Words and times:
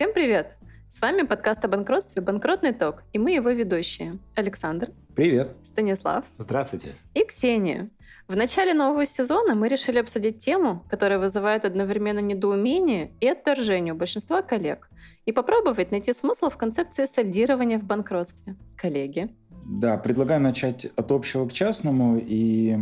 Всем 0.00 0.14
привет! 0.14 0.56
С 0.88 1.02
вами 1.02 1.26
подкаст 1.26 1.62
о 1.66 1.68
банкротстве 1.68 2.22
«Банкротный 2.22 2.72
ток» 2.72 3.02
и 3.12 3.18
мы 3.18 3.32
его 3.32 3.50
ведущие. 3.50 4.16
Александр. 4.34 4.92
Привет. 5.14 5.54
Станислав. 5.62 6.24
Здравствуйте. 6.38 6.94
И 7.12 7.22
Ксения. 7.22 7.90
В 8.26 8.34
начале 8.34 8.72
нового 8.72 9.04
сезона 9.04 9.54
мы 9.54 9.68
решили 9.68 9.98
обсудить 9.98 10.38
тему, 10.38 10.86
которая 10.88 11.18
вызывает 11.18 11.66
одновременно 11.66 12.20
недоумение 12.20 13.10
и 13.20 13.28
отторжение 13.28 13.92
у 13.92 13.96
большинства 13.98 14.40
коллег, 14.40 14.88
и 15.26 15.32
попробовать 15.32 15.90
найти 15.90 16.14
смысл 16.14 16.48
в 16.48 16.56
концепции 16.56 17.04
сальдирования 17.04 17.78
в 17.78 17.84
банкротстве. 17.84 18.56
Коллеги. 18.78 19.28
Да, 19.66 19.98
предлагаю 19.98 20.40
начать 20.40 20.86
от 20.96 21.12
общего 21.12 21.46
к 21.46 21.52
частному 21.52 22.16
и 22.16 22.74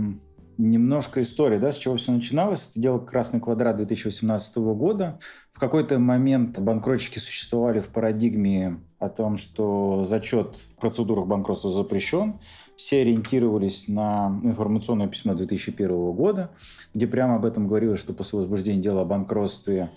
немножко 0.58 1.22
истории, 1.22 1.58
да, 1.58 1.72
с 1.72 1.78
чего 1.78 1.96
все 1.96 2.12
начиналось. 2.12 2.68
Это 2.70 2.80
дело 2.80 2.98
«Красный 2.98 3.40
квадрат» 3.40 3.76
2018 3.76 4.56
года. 4.56 5.18
В 5.52 5.60
какой-то 5.60 5.98
момент 5.98 6.58
банкротчики 6.58 7.18
существовали 7.18 7.80
в 7.80 7.88
парадигме 7.88 8.80
о 8.98 9.08
том, 9.08 9.36
что 9.36 10.04
зачет 10.04 10.56
в 10.76 10.80
процедурах 10.80 11.26
банкротства 11.26 11.70
запрещен. 11.70 12.40
Все 12.76 13.00
ориентировались 13.00 13.88
на 13.88 14.40
информационное 14.42 15.08
письмо 15.08 15.34
2001 15.34 16.12
года, 16.12 16.50
где 16.94 17.06
прямо 17.06 17.36
об 17.36 17.44
этом 17.44 17.68
говорилось, 17.68 18.00
что 18.00 18.12
после 18.12 18.40
возбуждения 18.40 18.82
дела 18.82 19.02
о 19.02 19.04
банкротстве 19.04 19.90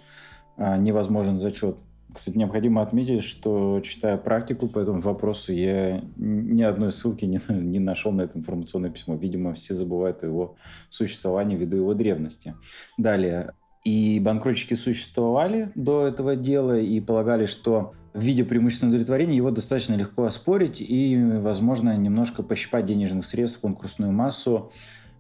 а, 0.58 0.78
невозможен 0.78 1.40
зачет 1.40 1.78
кстати, 2.14 2.38
необходимо 2.38 2.82
отметить, 2.82 3.24
что 3.24 3.80
читая 3.82 4.18
практику 4.18 4.68
по 4.68 4.80
этому 4.80 5.02
вопросу, 5.02 5.54
я 5.54 6.04
ни 6.18 6.62
одной 6.62 6.92
ссылки 6.92 7.26
не, 7.26 7.40
не 7.50 7.80
нашел 7.80 8.12
на 8.12 8.22
это 8.22 8.38
информационное 8.38 8.90
письмо. 8.90 9.16
Видимо, 9.16 9.54
все 9.54 9.74
забывают 9.74 10.24
о 10.24 10.28
его 10.28 10.56
существовании 10.90 11.56
ввиду 11.56 11.78
его 11.78 11.94
древности. 11.94 12.56
Далее. 12.98 13.54
И 13.84 14.20
банкротчики 14.20 14.76
существовали 14.76 15.72
до 15.76 16.06
этого 16.06 16.36
дела 16.36 16.78
и 16.78 17.00
полагали, 17.00 17.46
что 17.46 17.94
в 18.14 18.22
виде 18.22 18.44
преимущественного 18.44 18.96
удовлетворения 18.96 19.38
его 19.38 19.52
достаточно 19.52 19.96
легко 19.96 20.26
оспорить 20.26 20.82
и, 20.82 21.18
возможно, 21.18 21.96
немножко 21.96 22.44
пощипать 22.44 22.86
денежных 22.86 23.26
средств 23.26 23.60
в 23.60 23.62
конкурсную 23.62 24.12
массу 24.12 24.72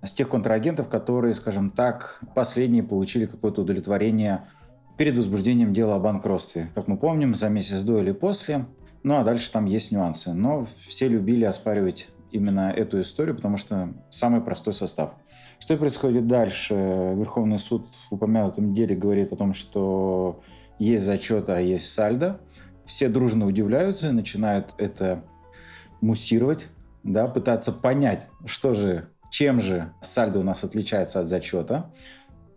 с 0.03 0.14
тех 0.14 0.30
контрагентов, 0.30 0.89
которые, 0.89 1.34
скажем 1.34 1.72
так, 1.72 2.22
последние 2.36 2.84
получили 2.84 3.25
какое-то 3.25 3.62
удовлетворение 3.62 4.47
перед 5.02 5.17
возбуждением 5.17 5.73
дела 5.73 5.95
о 5.95 5.99
банкротстве. 5.99 6.69
Как 6.75 6.88
мы 6.88 6.95
помним, 6.95 7.33
за 7.33 7.49
месяц 7.49 7.81
до 7.81 7.97
или 7.97 8.11
после. 8.11 8.67
Ну, 9.02 9.17
а 9.17 9.23
дальше 9.23 9.52
там 9.52 9.66
есть 9.66 9.91
нюансы. 9.91 10.31
Но 10.31 10.67
все 10.88 11.07
любили 11.07 11.44
оспаривать 11.44 12.09
именно 12.30 12.69
эту 12.69 13.02
историю, 13.02 13.35
потому 13.35 13.57
что 13.57 13.95
самый 14.11 14.41
простой 14.41 14.75
состав. 14.75 15.13
Что 15.57 15.75
происходит 15.75 16.27
дальше? 16.27 16.75
Верховный 16.75 17.57
суд 17.57 17.88
в 17.88 18.13
упомянутом 18.13 18.75
деле 18.75 18.95
говорит 18.95 19.31
о 19.31 19.38
том, 19.38 19.55
что 19.55 20.39
есть 20.77 21.03
зачет, 21.03 21.49
а 21.49 21.59
есть 21.59 21.91
сальдо. 21.91 22.39
Все 22.85 23.09
дружно 23.09 23.47
удивляются 23.47 24.11
начинают 24.11 24.75
это 24.77 25.23
муссировать, 25.99 26.67
да, 27.02 27.27
пытаться 27.27 27.72
понять, 27.72 28.27
что 28.45 28.75
же, 28.75 29.09
чем 29.31 29.61
же 29.61 29.94
сальдо 30.03 30.41
у 30.41 30.44
нас 30.44 30.63
отличается 30.63 31.22
от 31.22 31.27
зачета 31.27 31.91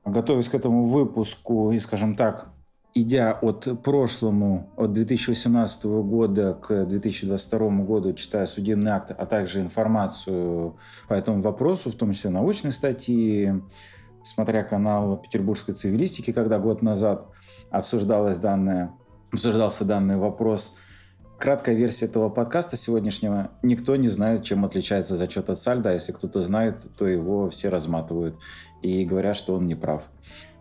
готовясь 0.05 0.49
к 0.49 0.55
этому 0.55 0.87
выпуску 0.87 1.73
и, 1.73 1.79
скажем 1.79 2.17
так, 2.17 2.55
идя 2.95 3.33
от 3.33 3.83
прошлому, 3.83 4.71
от 4.77 4.93
2018 4.93 5.85
года 5.85 6.55
к 6.55 6.85
2022 6.87 7.69
году, 7.85 8.13
читая 8.13 8.47
судебный 8.47 8.93
акт, 8.93 9.11
а 9.17 9.27
также 9.27 9.61
информацию 9.61 10.77
по 11.09 11.15
этому 11.15 11.43
вопросу, 11.43 11.91
в 11.91 11.95
том 11.95 12.13
числе 12.13 12.31
научные 12.31 12.73
статьи, 12.73 13.53
смотря 14.23 14.63
канал 14.63 15.17
петербургской 15.17 15.75
цивилистики, 15.75 16.33
когда 16.33 16.59
год 16.59 16.83
назад 16.83 17.27
обсуждалось 17.71 18.39
данное, 18.39 18.93
обсуждался 19.33 19.85
данный 19.85 20.17
вопрос, 20.17 20.77
Краткая 21.39 21.75
версия 21.75 22.07
этого 22.07 22.31
подкаста 22.31 22.77
сегодняшнего. 22.77 23.51
Никто 23.63 23.97
не 23.97 24.09
знает, 24.09 24.45
чем 24.45 24.65
отличается 24.65 25.17
зачет 25.17 25.51
от 25.51 25.59
сальда. 25.59 25.91
А 25.91 25.93
если 25.93 26.13
кто-то 26.13 26.41
знает, 26.41 26.87
то 26.97 27.07
его 27.07 27.51
все 27.51 27.69
разматывают 27.69 28.39
и 28.83 29.05
говорят, 29.05 29.37
что 29.37 29.55
он 29.55 29.67
не 29.67 29.75
прав. 29.75 30.05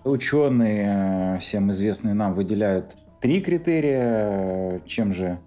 Ученые, 0.04 1.36
э, 1.36 1.40
всем 1.40 1.70
известные 1.70 2.16
нам, 2.16 2.34
выделяют 2.34 2.98
три 3.22 3.40
критерия. 3.42 4.82
Чем 4.86 5.14
же 5.14 5.40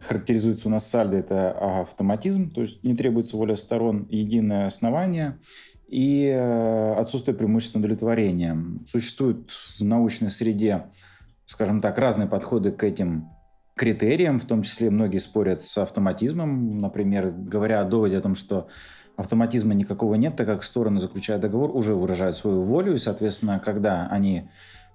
характеризуется 0.00 0.68
у 0.68 0.70
нас 0.70 0.86
сальдо? 0.86 1.16
Это 1.16 1.80
автоматизм, 1.80 2.50
то 2.50 2.60
есть 2.60 2.82
не 2.82 2.94
требуется 2.96 3.36
воля 3.36 3.56
сторон, 3.56 4.06
единое 4.10 4.66
основание 4.66 5.38
и 5.88 6.26
э, 6.26 6.94
отсутствие 6.94 7.36
преимущества 7.36 7.78
удовлетворения. 7.78 8.58
Существуют 8.86 9.50
в 9.50 9.80
научной 9.82 10.30
среде, 10.30 10.86
скажем 11.46 11.80
так, 11.80 11.98
разные 11.98 12.28
подходы 12.28 12.72
к 12.72 12.84
этим 12.84 13.28
критериям, 13.80 14.38
в 14.38 14.44
том 14.44 14.60
числе 14.62 14.90
многие 14.90 15.16
спорят 15.16 15.62
с 15.62 15.78
автоматизмом, 15.78 16.82
например, 16.82 17.30
говоря 17.30 17.80
о 17.80 17.84
доводе 17.84 18.18
о 18.18 18.20
том, 18.20 18.34
что 18.34 18.68
автоматизма 19.16 19.72
никакого 19.72 20.16
нет, 20.16 20.36
так 20.36 20.46
как 20.46 20.62
стороны, 20.64 21.00
заключая 21.00 21.38
договор, 21.38 21.74
уже 21.74 21.94
выражают 21.94 22.36
свою 22.36 22.60
волю, 22.60 22.94
и, 22.94 22.98
соответственно, 22.98 23.58
когда 23.58 24.06
они 24.08 24.50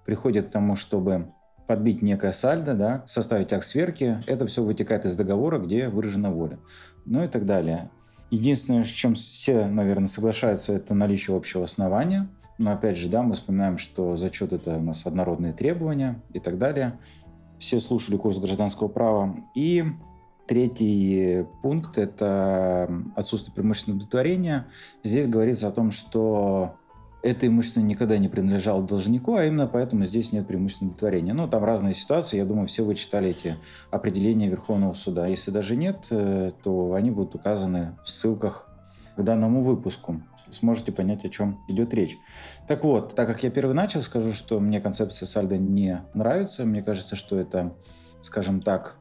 приходят 0.05 0.49
к 0.49 0.51
тому, 0.51 0.75
чтобы 0.75 1.31
подбить 1.65 2.03
некое 2.03 2.31
сальдо, 2.31 2.75
да, 2.75 3.01
составить 3.07 3.51
акт 3.53 3.65
сверки, 3.65 4.21
это 4.27 4.45
все 4.45 4.61
вытекает 4.61 5.03
из 5.05 5.15
договора, 5.15 5.57
где 5.57 5.89
выражена 5.89 6.31
воля. 6.31 6.59
Ну 7.05 7.23
и 7.23 7.27
так 7.27 7.47
далее. 7.47 7.89
Единственное, 8.29 8.83
с 8.83 8.89
чем 8.89 9.15
все, 9.15 9.65
наверное, 9.65 10.07
соглашаются, 10.07 10.73
это 10.73 10.93
наличие 10.93 11.35
общего 11.35 11.63
основания. 11.63 12.27
Но 12.59 12.71
опять 12.71 12.99
же, 12.99 13.09
да, 13.09 13.23
мы 13.23 13.33
вспоминаем, 13.33 13.79
что 13.79 14.15
зачет 14.15 14.53
это 14.53 14.77
у 14.77 14.81
нас 14.81 15.07
однородные 15.07 15.53
требования 15.53 16.21
и 16.33 16.39
так 16.39 16.59
далее 16.59 16.99
все 17.59 17.79
слушали 17.79 18.17
курс 18.17 18.37
гражданского 18.37 18.87
права. 18.87 19.35
И 19.53 19.83
третий 20.47 21.45
пункт– 21.61 21.97
это 21.97 22.89
отсутствие 23.15 23.53
преимущественного 23.53 23.97
удовлетворения. 23.97 24.67
Здесь 25.03 25.27
говорится 25.27 25.67
о 25.67 25.71
том, 25.71 25.91
что 25.91 26.75
это 27.25 27.47
имущество 27.47 27.79
никогда 27.79 28.19
не 28.19 28.27
принадлежало 28.27 28.83
должнику, 28.83 29.35
а 29.35 29.45
именно 29.45 29.65
поэтому 29.65 30.03
здесь 30.03 30.31
нет 30.31 30.47
преимущественного 30.47 30.93
удовлетворения. 30.93 31.33
Ну, 31.33 31.47
там 31.47 31.63
разные 31.63 31.95
ситуации, 31.95 32.37
я 32.37 32.45
думаю, 32.45 32.67
все 32.67 32.83
вы 32.83 32.93
читали 32.93 33.29
эти 33.29 33.57
определения 33.89 34.47
Верховного 34.47 34.93
суда. 34.93 35.25
Если 35.25 35.49
даже 35.49 35.75
нет, 35.75 36.05
э, 36.11 36.51
то 36.63 36.93
они 36.93 37.09
будут 37.09 37.33
указаны 37.33 37.97
в 38.03 38.09
ссылках 38.09 38.69
к 39.15 39.23
данному 39.23 39.63
выпуску 39.63 40.21
сможете 40.51 40.91
понять, 40.91 41.25
о 41.25 41.29
чем 41.29 41.63
идет 41.67 41.93
речь. 41.93 42.17
Так 42.67 42.83
вот, 42.83 43.15
так 43.15 43.27
как 43.27 43.43
я 43.43 43.49
первый 43.49 43.73
начал, 43.73 44.01
скажу, 44.01 44.33
что 44.33 44.59
мне 44.59 44.79
концепция 44.81 45.27
сальдо 45.27 45.57
не 45.57 46.01
нравится. 46.13 46.65
Мне 46.65 46.83
кажется, 46.83 47.15
что 47.15 47.37
это, 47.37 47.75
скажем 48.21 48.61
так, 48.61 48.97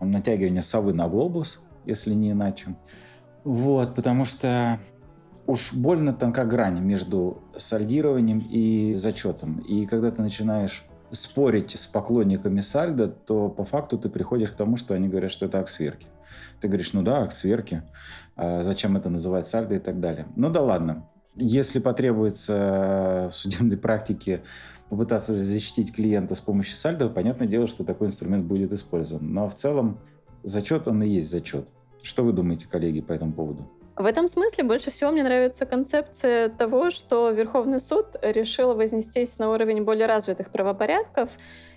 натягивание 0.00 0.62
совы 0.62 0.92
на 0.92 1.08
глобус, 1.08 1.62
если 1.84 2.14
не 2.14 2.32
иначе. 2.32 2.76
Вот, 3.44 3.94
потому 3.94 4.24
что 4.24 4.80
уж 5.46 5.72
больно 5.72 6.12
тонка 6.12 6.44
грань 6.44 6.80
между 6.80 7.42
сальдированием 7.56 8.40
и 8.40 8.96
зачетом. 8.96 9.58
И 9.58 9.86
когда 9.86 10.10
ты 10.10 10.22
начинаешь 10.22 10.84
спорить 11.12 11.78
с 11.78 11.86
поклонниками 11.86 12.60
сальдо, 12.60 13.08
то 13.08 13.48
по 13.48 13.64
факту 13.64 13.98
ты 13.98 14.08
приходишь 14.08 14.50
к 14.50 14.56
тому, 14.56 14.76
что 14.76 14.94
они 14.94 15.08
говорят, 15.08 15.30
что 15.30 15.46
это 15.46 15.60
акт 15.60 15.68
сверки. 15.68 16.06
Ты 16.60 16.68
говоришь, 16.68 16.92
ну 16.92 17.02
да, 17.02 17.28
сверки, 17.30 17.82
а 18.36 18.62
зачем 18.62 18.96
это 18.96 19.08
называть 19.08 19.46
сальдо 19.46 19.74
и 19.74 19.78
так 19.78 20.00
далее. 20.00 20.26
Ну 20.36 20.50
да 20.50 20.60
ладно. 20.62 21.08
Если 21.34 21.80
потребуется 21.80 23.28
в 23.30 23.34
судебной 23.34 23.76
практике 23.76 24.42
попытаться 24.88 25.34
защитить 25.34 25.94
клиента 25.94 26.34
с 26.34 26.40
помощью 26.40 26.76
сальдо, 26.76 27.08
понятное 27.08 27.46
дело, 27.46 27.66
что 27.66 27.84
такой 27.84 28.08
инструмент 28.08 28.44
будет 28.44 28.72
использован. 28.72 29.32
Но 29.32 29.48
в 29.48 29.54
целом 29.54 29.98
зачет, 30.42 30.88
он 30.88 31.02
и 31.02 31.08
есть 31.08 31.30
зачет. 31.30 31.68
Что 32.02 32.22
вы 32.22 32.32
думаете, 32.32 32.66
коллеги, 32.70 33.00
по 33.00 33.12
этому 33.12 33.32
поводу? 33.32 33.68
В 33.96 34.04
этом 34.04 34.28
смысле 34.28 34.64
больше 34.64 34.90
всего 34.90 35.10
мне 35.10 35.22
нравится 35.22 35.64
концепция 35.64 36.50
того, 36.50 36.90
что 36.90 37.30
Верховный 37.30 37.80
суд 37.80 38.14
решил 38.20 38.74
вознестись 38.74 39.38
на 39.38 39.50
уровень 39.50 39.84
более 39.84 40.06
развитых 40.06 40.50
правопорядков 40.50 41.32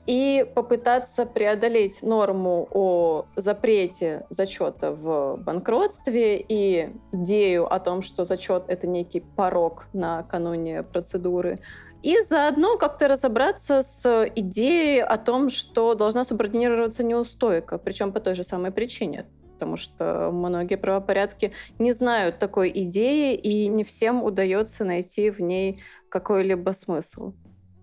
и 0.10 0.44
попытаться 0.56 1.28
преодолеть 1.28 2.02
норму 2.02 2.68
о 2.72 3.28
запрете 3.36 4.26
зачета 4.32 4.92
в 4.92 5.38
банкротстве 5.38 6.40
и 6.40 6.90
идею 7.12 7.72
о 7.72 7.80
том, 7.80 8.02
что 8.02 8.26
зачет— 8.26 8.64
это 8.68 8.88
некий 8.88 9.20
порог 9.20 9.86
накануне 9.94 10.82
процедуры, 10.82 11.60
и 12.02 12.20
заодно 12.24 12.78
как-то 12.78 13.08
разобраться 13.08 13.84
с 13.84 14.32
идеей 14.36 15.04
о 15.04 15.18
том, 15.18 15.52
что 15.52 15.94
должна 15.94 16.24
субординироваться 16.24 17.04
неустойка, 17.04 17.78
причем 17.78 18.12
по 18.12 18.20
той 18.20 18.34
же 18.34 18.44
самой 18.44 18.72
причине 18.72 19.28
потому 19.54 19.76
что 19.76 20.32
многие 20.32 20.78
правопорядки 20.78 21.52
не 21.80 21.92
знают 21.92 22.40
такой 22.40 22.72
идеи, 22.74 23.36
и 23.36 23.68
не 23.68 23.84
всем 23.84 24.24
удается 24.24 24.86
найти 24.86 25.30
в 25.30 25.42
ней 25.42 25.82
какой-либо 26.08 26.72
смысл. 26.72 27.34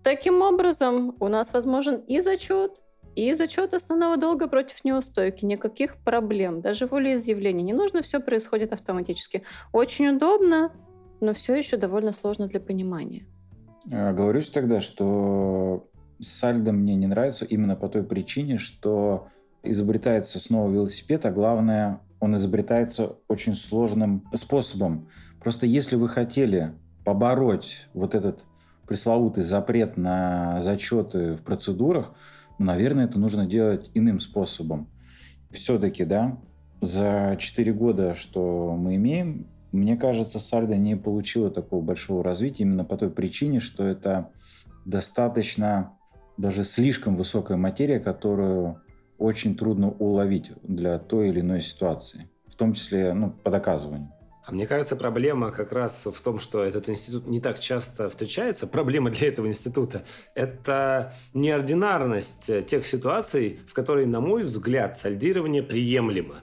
Таким 0.07 0.41
образом, 0.41 1.17
у 1.19 1.27
нас 1.27 1.51
возможен 1.51 1.97
и 2.07 2.21
зачет, 2.21 2.79
и 3.17 3.33
зачет 3.33 3.73
основного 3.73 4.15
долга 4.15 4.47
против 4.47 4.85
неустойки. 4.85 5.43
Никаких 5.43 5.97
проблем, 5.97 6.61
даже 6.61 6.87
волеизъявления. 6.87 7.61
Не 7.61 7.73
нужно, 7.73 8.01
все 8.01 8.21
происходит 8.21 8.71
автоматически. 8.71 9.43
Очень 9.73 10.15
удобно, 10.15 10.71
но 11.19 11.33
все 11.33 11.55
еще 11.55 11.75
довольно 11.75 12.13
сложно 12.13 12.47
для 12.47 12.61
понимания. 12.61 13.25
Говорюсь 13.83 14.49
тогда, 14.49 14.79
что 14.79 15.89
сальдо 16.21 16.71
мне 16.71 16.95
не 16.95 17.07
нравится 17.07 17.43
именно 17.43 17.75
по 17.75 17.89
той 17.89 18.03
причине, 18.03 18.59
что 18.59 19.27
изобретается 19.61 20.39
снова 20.39 20.71
велосипед, 20.71 21.25
а 21.25 21.31
главное, 21.31 21.99
он 22.21 22.33
изобретается 22.37 23.17
очень 23.27 23.55
сложным 23.55 24.23
способом. 24.33 25.09
Просто 25.41 25.65
если 25.65 25.97
вы 25.97 26.07
хотели 26.07 26.73
побороть 27.03 27.89
вот 27.93 28.15
этот 28.15 28.45
пресловутый 28.87 29.43
запрет 29.43 29.97
на 29.97 30.59
зачеты 30.59 31.35
в 31.35 31.41
процедурах, 31.41 32.13
ну, 32.57 32.65
наверное, 32.65 33.05
это 33.05 33.19
нужно 33.19 33.45
делать 33.45 33.89
иным 33.93 34.19
способом. 34.19 34.89
Все-таки, 35.51 36.05
да, 36.05 36.37
за 36.81 37.35
4 37.37 37.73
года, 37.73 38.15
что 38.15 38.75
мы 38.77 38.95
имеем, 38.95 39.47
мне 39.71 39.97
кажется, 39.97 40.39
Сальдо 40.39 40.75
не 40.75 40.95
получила 40.95 41.51
такого 41.51 41.81
большого 41.81 42.23
развития 42.23 42.63
именно 42.63 42.85
по 42.85 42.97
той 42.97 43.09
причине, 43.09 43.59
что 43.59 43.83
это 43.83 44.31
достаточно 44.85 45.93
даже 46.37 46.63
слишком 46.63 47.15
высокая 47.15 47.57
материя, 47.57 47.99
которую 47.99 48.81
очень 49.17 49.57
трудно 49.57 49.89
уловить 49.89 50.51
для 50.63 50.99
той 50.99 51.29
или 51.29 51.41
иной 51.41 51.61
ситуации, 51.61 52.29
в 52.45 52.55
том 52.55 52.73
числе 52.73 53.13
ну, 53.13 53.31
по 53.31 53.49
доказыванию. 53.49 54.11
А 54.47 54.53
мне 54.53 54.65
кажется, 54.65 54.95
проблема 54.95 55.51
как 55.51 55.73
раз 55.73 56.05
в 56.05 56.21
том, 56.21 56.39
что 56.39 56.63
этот 56.63 56.87
институт 56.87 57.27
не 57.27 57.41
так 57.41 57.59
часто 57.59 58.09
встречается. 58.09 58.65
Проблема 58.65 59.09
для 59.09 59.27
этого 59.27 59.45
института– 59.45 60.05
это 60.35 61.13
неординарность 61.33 62.65
тех 62.65 62.87
ситуаций, 62.87 63.59
в 63.67 63.73
которые, 63.73 64.07
на 64.07 64.21
мой 64.21 64.43
взгляд, 64.43 64.97
сальдирование 64.97 65.63
приемлемо. 65.63 66.35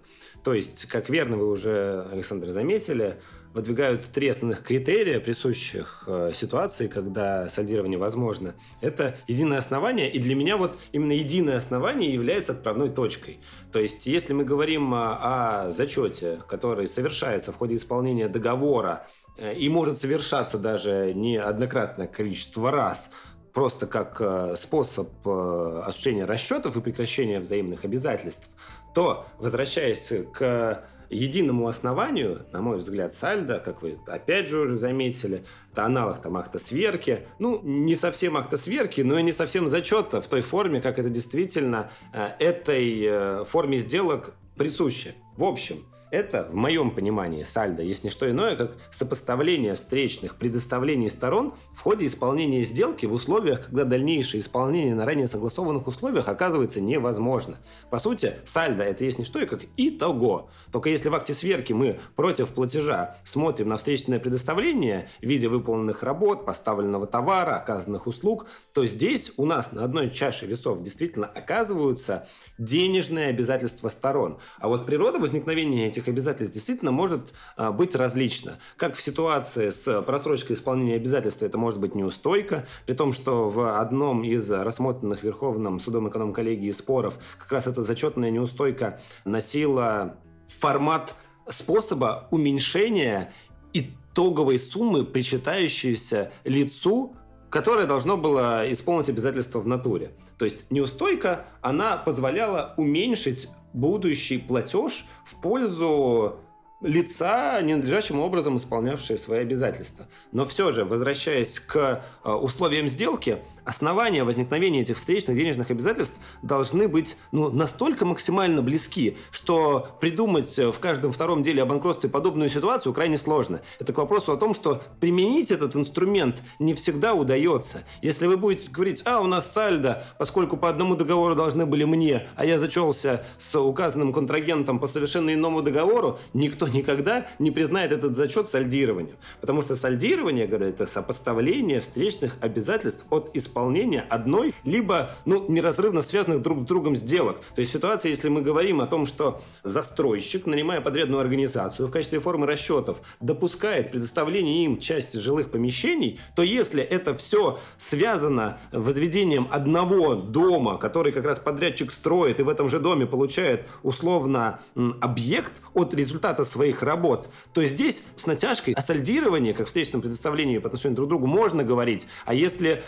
То 0.43 0.53
есть, 0.53 0.85
как 0.85 1.09
верно 1.09 1.39
вы 1.39 1.51
уже, 1.51 2.06
Александр, 2.12 2.51
заметили, 2.51 3.19
выдвигают 3.55 4.05
три 4.06 4.29
основных 4.29 4.62
критерия, 4.62 5.21
присущих 5.21 6.05
э, 6.06 6.33
ситуации, 6.35 6.89
когда 6.89 7.49
сальдирование 7.49 7.99
возможно. 7.99 8.55
Это 8.81 9.17
единое 9.29 9.59
основание, 9.59 10.11
и 10.11 10.19
для 10.19 10.35
меня 10.35 10.56
вот 10.56 10.77
именно 10.93 11.12
единое 11.12 11.56
основание 11.56 12.12
является 12.12 12.53
отправной 12.53 12.91
точкой. 12.91 13.39
То 13.73 13.79
есть, 13.79 14.06
если 14.06 14.33
мы 14.33 14.45
говорим 14.45 14.93
о, 14.93 15.67
о 15.67 15.71
зачете, 15.71 16.41
который 16.49 16.89
совершается 16.89 17.53
в 17.53 17.56
ходе 17.56 17.77
исполнения 17.77 18.29
договора 18.29 19.06
э, 19.39 19.55
и 19.55 19.69
может 19.69 19.99
совершаться 19.99 20.59
даже 20.59 21.12
неоднократное 21.15 22.09
количество 22.09 22.73
раз, 22.73 23.12
просто 23.53 23.87
как 23.87 24.17
э, 24.21 24.56
способ 24.59 25.09
э, 25.25 25.83
осуществления 25.87 26.25
расчетов 26.25 26.77
и 26.77 26.81
прекращения 26.81 27.39
взаимных 27.39 27.85
обязательств, 27.85 28.51
то, 28.95 29.27
возвращаясь 29.39 30.12
к 30.33 30.85
единому 31.11 31.69
основанию, 31.69 32.47
на 32.53 32.62
мой 32.62 32.79
взгляд, 32.79 33.15
сальдо, 33.15 33.59
как 33.59 33.83
вы 33.83 33.99
опять 34.06 34.49
же 34.49 34.61
уже 34.61 34.77
заметили, 34.77 35.45
это 35.73 35.85
аналог 35.85 36.21
там 36.21 36.37
акта 36.37 36.59
сверки. 36.59 37.27
Ну, 37.39 37.61
не 37.62 37.97
совсем 37.97 38.37
акта 38.37 38.56
сверки, 38.56 39.01
но 39.01 39.19
и 39.19 39.23
не 39.23 39.33
совсем 39.33 39.69
зачета 39.69 40.21
в 40.21 40.27
той 40.27 40.41
форме, 40.41 40.81
как 40.81 40.99
это 40.99 41.11
действительно 41.11 41.91
э, 42.12 42.31
этой 42.39 43.05
э, 43.05 43.45
форме 43.45 43.79
сделок 43.79 44.35
присуще. 44.56 45.15
В 45.37 45.45
общем, 45.45 45.85
это, 46.15 46.49
в 46.51 46.55
моем 46.55 46.93
понимании, 46.93 47.43
сальдо 47.43 47.83
есть 47.83 48.05
не 48.05 48.11
что 48.11 48.31
иное, 48.31 48.57
как 48.57 48.77
сопоставление 48.91 49.75
встречных 49.75 50.37
предоставлений 50.37 51.11
сторон 51.11 51.55
в 51.75 51.81
ходе 51.81 52.07
исполнения 52.07 52.63
сделки 52.63 53.07
в 53.07 53.13
условиях, 53.13 53.67
когда 53.67 53.85
дальнейшее 53.85 54.41
исполнение 54.41 54.95
на 54.95 55.05
ранее 55.05 55.27
согласованных 55.27 55.87
условиях 55.87 56.29
оказывается 56.29 56.81
невозможно. 56.81 57.59
По 57.91 57.99
сути, 57.99 58.37
сальдо 58.45 58.85
это 58.85 59.05
есть 59.05 59.19
не 59.19 59.25
что, 59.25 59.45
как 59.47 59.63
итого. 59.77 60.49
Только 60.71 60.89
если 60.89 61.09
в 61.09 61.15
акте 61.15 61.35
сверки 61.35 61.73
мы 61.73 61.99
против 62.15 62.51
платежа 62.51 63.17
смотрим 63.25 63.69
на 63.69 63.77
встречное 63.77 64.21
предоставление 64.21 65.09
в 65.21 65.27
виде 65.27 65.49
выполненных 65.49 66.03
работ, 66.03 66.47
поставленного 66.47 67.07
товара, 67.07 67.57
оказанных 67.57 68.07
услуг, 68.07 68.47
то 68.73 68.87
здесь 68.87 69.33
у 69.37 69.47
нас 69.47 69.73
на 69.73 69.85
одной 69.85 70.11
чаше 70.11 70.47
весов 70.47 70.83
действительно 70.83 71.27
оказываются 71.27 72.29
денежные 72.59 73.29
обязательства 73.29 73.89
сторон. 73.89 74.39
А 74.59 74.69
вот 74.69 74.87
природа 74.87 75.19
возникновения 75.19 75.89
этих 75.89 76.04
этих 76.05 76.09
обязательств 76.09 76.55
действительно 76.55 76.91
может 76.91 77.35
а, 77.56 77.73
быть 77.73 77.95
различно. 77.95 78.59
Как 78.77 78.95
в 78.95 79.03
ситуации 79.03 79.71
с 79.71 80.03
просрочкой 80.03 80.55
исполнения 80.55 80.97
обязательств 80.97 81.43
это 81.43 81.59
может 81.59 81.81
быть 81.81 81.95
неустойка, 81.95 82.67
при 82.87 82.95
том, 82.95 83.12
что 83.12 83.49
в 83.49 83.79
одном 83.79 84.25
из 84.25 84.51
рассмотренных 84.51 85.23
Верховным 85.23 85.79
судом 85.79 86.09
эконом-коллегии 86.09 86.71
споров 86.71 87.19
как 87.39 87.51
раз 87.53 87.67
эта 87.67 87.83
зачетная 87.83 88.31
неустойка 88.31 89.01
носила 89.25 90.17
формат 90.49 91.15
способа 91.49 92.29
уменьшения 92.31 93.33
итоговой 93.73 94.59
суммы, 94.59 95.05
причитающейся 95.05 96.33
лицу, 96.45 97.17
которое 97.51 97.87
должно 97.87 98.17
было 98.17 98.71
исполнить 98.71 99.09
обязательства 99.09 99.61
в 99.61 99.67
натуре. 99.67 100.12
То 100.39 100.45
есть 100.45 100.71
неустойка, 100.71 101.47
она 101.61 101.97
позволяла 101.97 102.75
уменьшить 102.77 103.49
будущий 103.75 104.38
платеж 104.38 105.05
в 105.25 105.35
пользу 105.35 106.37
лица, 106.81 107.61
ненадлежащим 107.62 108.21
образом 108.21 108.56
исполнявшие 108.56 109.17
свои 109.17 109.41
обязательства. 109.41 110.06
Но 110.32 110.44
все 110.44 110.73
же, 110.73 110.85
возвращаясь 110.85 111.59
к 111.61 112.03
э, 112.25 112.31
условиям 112.31 112.88
сделки, 112.88 113.38
основания 113.65 114.25
возникновения 114.25 114.82
этих 114.82 114.97
встречных 114.97 115.37
денежных 115.37 115.71
обязательств 115.71 116.21
должны 116.43 116.88
быть 116.88 117.17
ну, 117.32 117.50
настолько 117.50 118.05
максимально 118.05 118.62
близки, 118.62 119.17
что 119.31 119.88
придумать 120.00 120.56
в 120.59 120.79
каждом 120.79 121.12
втором 121.12 121.43
деле 121.43 121.62
о 121.62 121.67
банкротстве 121.67 122.11
подобную 122.11 122.50
ситуацию 122.50 122.93
крайне 122.93 123.17
сложно. 123.17 123.62
Это 123.79 123.93
к 123.93 123.99
вопросу 123.99 124.32
о 124.32 124.37
том, 124.37 124.55
что 124.55 124.82
применить 125.00 125.50
этот 125.50 125.75
инструмент 125.77 126.43
не 126.59 126.75
всегда 126.75 127.15
удается. 127.15 127.85
Если 128.03 128.27
вы 128.27 128.37
будете 128.37 128.70
говорить, 128.70 129.03
а, 129.06 129.20
у 129.20 129.27
нас 129.27 129.50
сальдо, 129.50 130.05
поскольку 130.19 130.56
по 130.56 130.69
одному 130.69 130.97
договору 130.97 131.35
должны 131.35 131.65
были 131.67 131.85
мне, 131.85 132.29
а 132.37 132.44
я 132.44 132.59
зачелся 132.59 133.25
с 133.38 133.59
указанным 133.59 134.12
контрагентом 134.12 134.79
по 134.79 134.87
совершенно 134.87 135.32
иному 135.32 135.62
договору, 135.62 136.19
никто 136.35 136.69
никогда 136.75 137.26
не 137.38 137.50
признает 137.50 137.93
этот 137.93 138.15
зачет 138.15 138.49
сальдированием. 138.49 139.17
Потому 139.41 139.62
что 139.62 139.76
сальдирование, 139.76 140.47
говорю, 140.47 140.67
это 140.67 140.87
сопоставление 140.87 141.81
встречных 141.81 142.37
обязательств 142.41 143.06
от 143.11 143.31
исполнения 143.35 144.05
одной, 144.11 144.55
либо 144.65 145.11
ну, 145.25 145.47
неразрывно 145.49 146.03
связанных 146.03 146.43
друг 146.43 146.62
с 146.62 146.67
другом 146.67 146.97
сделок. 146.97 147.41
То 147.55 147.61
есть 147.61 147.73
ситуация, 147.73 148.11
если 148.11 148.29
мы 148.29 148.43
говорим 148.43 148.81
о 148.81 148.87
том, 148.87 149.06
что 149.06 149.41
застройщик, 149.62 150.47
нанимая 150.47 150.81
подрядную 150.81 151.21
организацию 151.21 151.88
в 151.88 151.91
качестве 151.91 152.21
формы 152.21 152.47
расчетов, 152.47 153.00
допускает 153.20 153.91
предоставление 153.93 154.65
им 154.65 154.79
части 154.79 155.19
жилых 155.19 155.51
помещений, 155.51 156.20
то 156.37 156.43
если 156.43 156.82
это 156.82 157.15
все 157.15 157.58
связано 157.77 158.58
возведением 158.72 159.49
одного 159.51 160.15
дома, 160.15 160.79
который 160.79 161.13
как 161.13 161.25
раз 161.25 161.39
подрядчик 161.39 161.91
строит 161.91 162.41
и 162.41 162.43
в 162.43 162.49
этом 162.49 162.69
же 162.69 162.81
доме 162.81 163.06
получает 163.06 163.67
условно 163.82 164.60
объект 165.01 165.63
от 165.75 165.94
результата 165.94 166.44
своих 166.55 166.82
работ, 166.82 167.29
то 167.53 167.65
здесь 167.65 168.03
с 168.17 168.27
натяжкой 168.27 168.75
о 168.75 168.81
сальдировании, 168.81 169.53
как 169.53 169.67
встречном 169.67 170.01
предоставлении 170.01 170.58
по 170.58 170.69
отношению 170.69 170.96
друг 170.96 171.08
к 171.08 171.11
другу, 171.11 171.27
можно 171.27 171.65
говорить. 171.65 172.06
А 172.25 172.32
если 172.32 172.82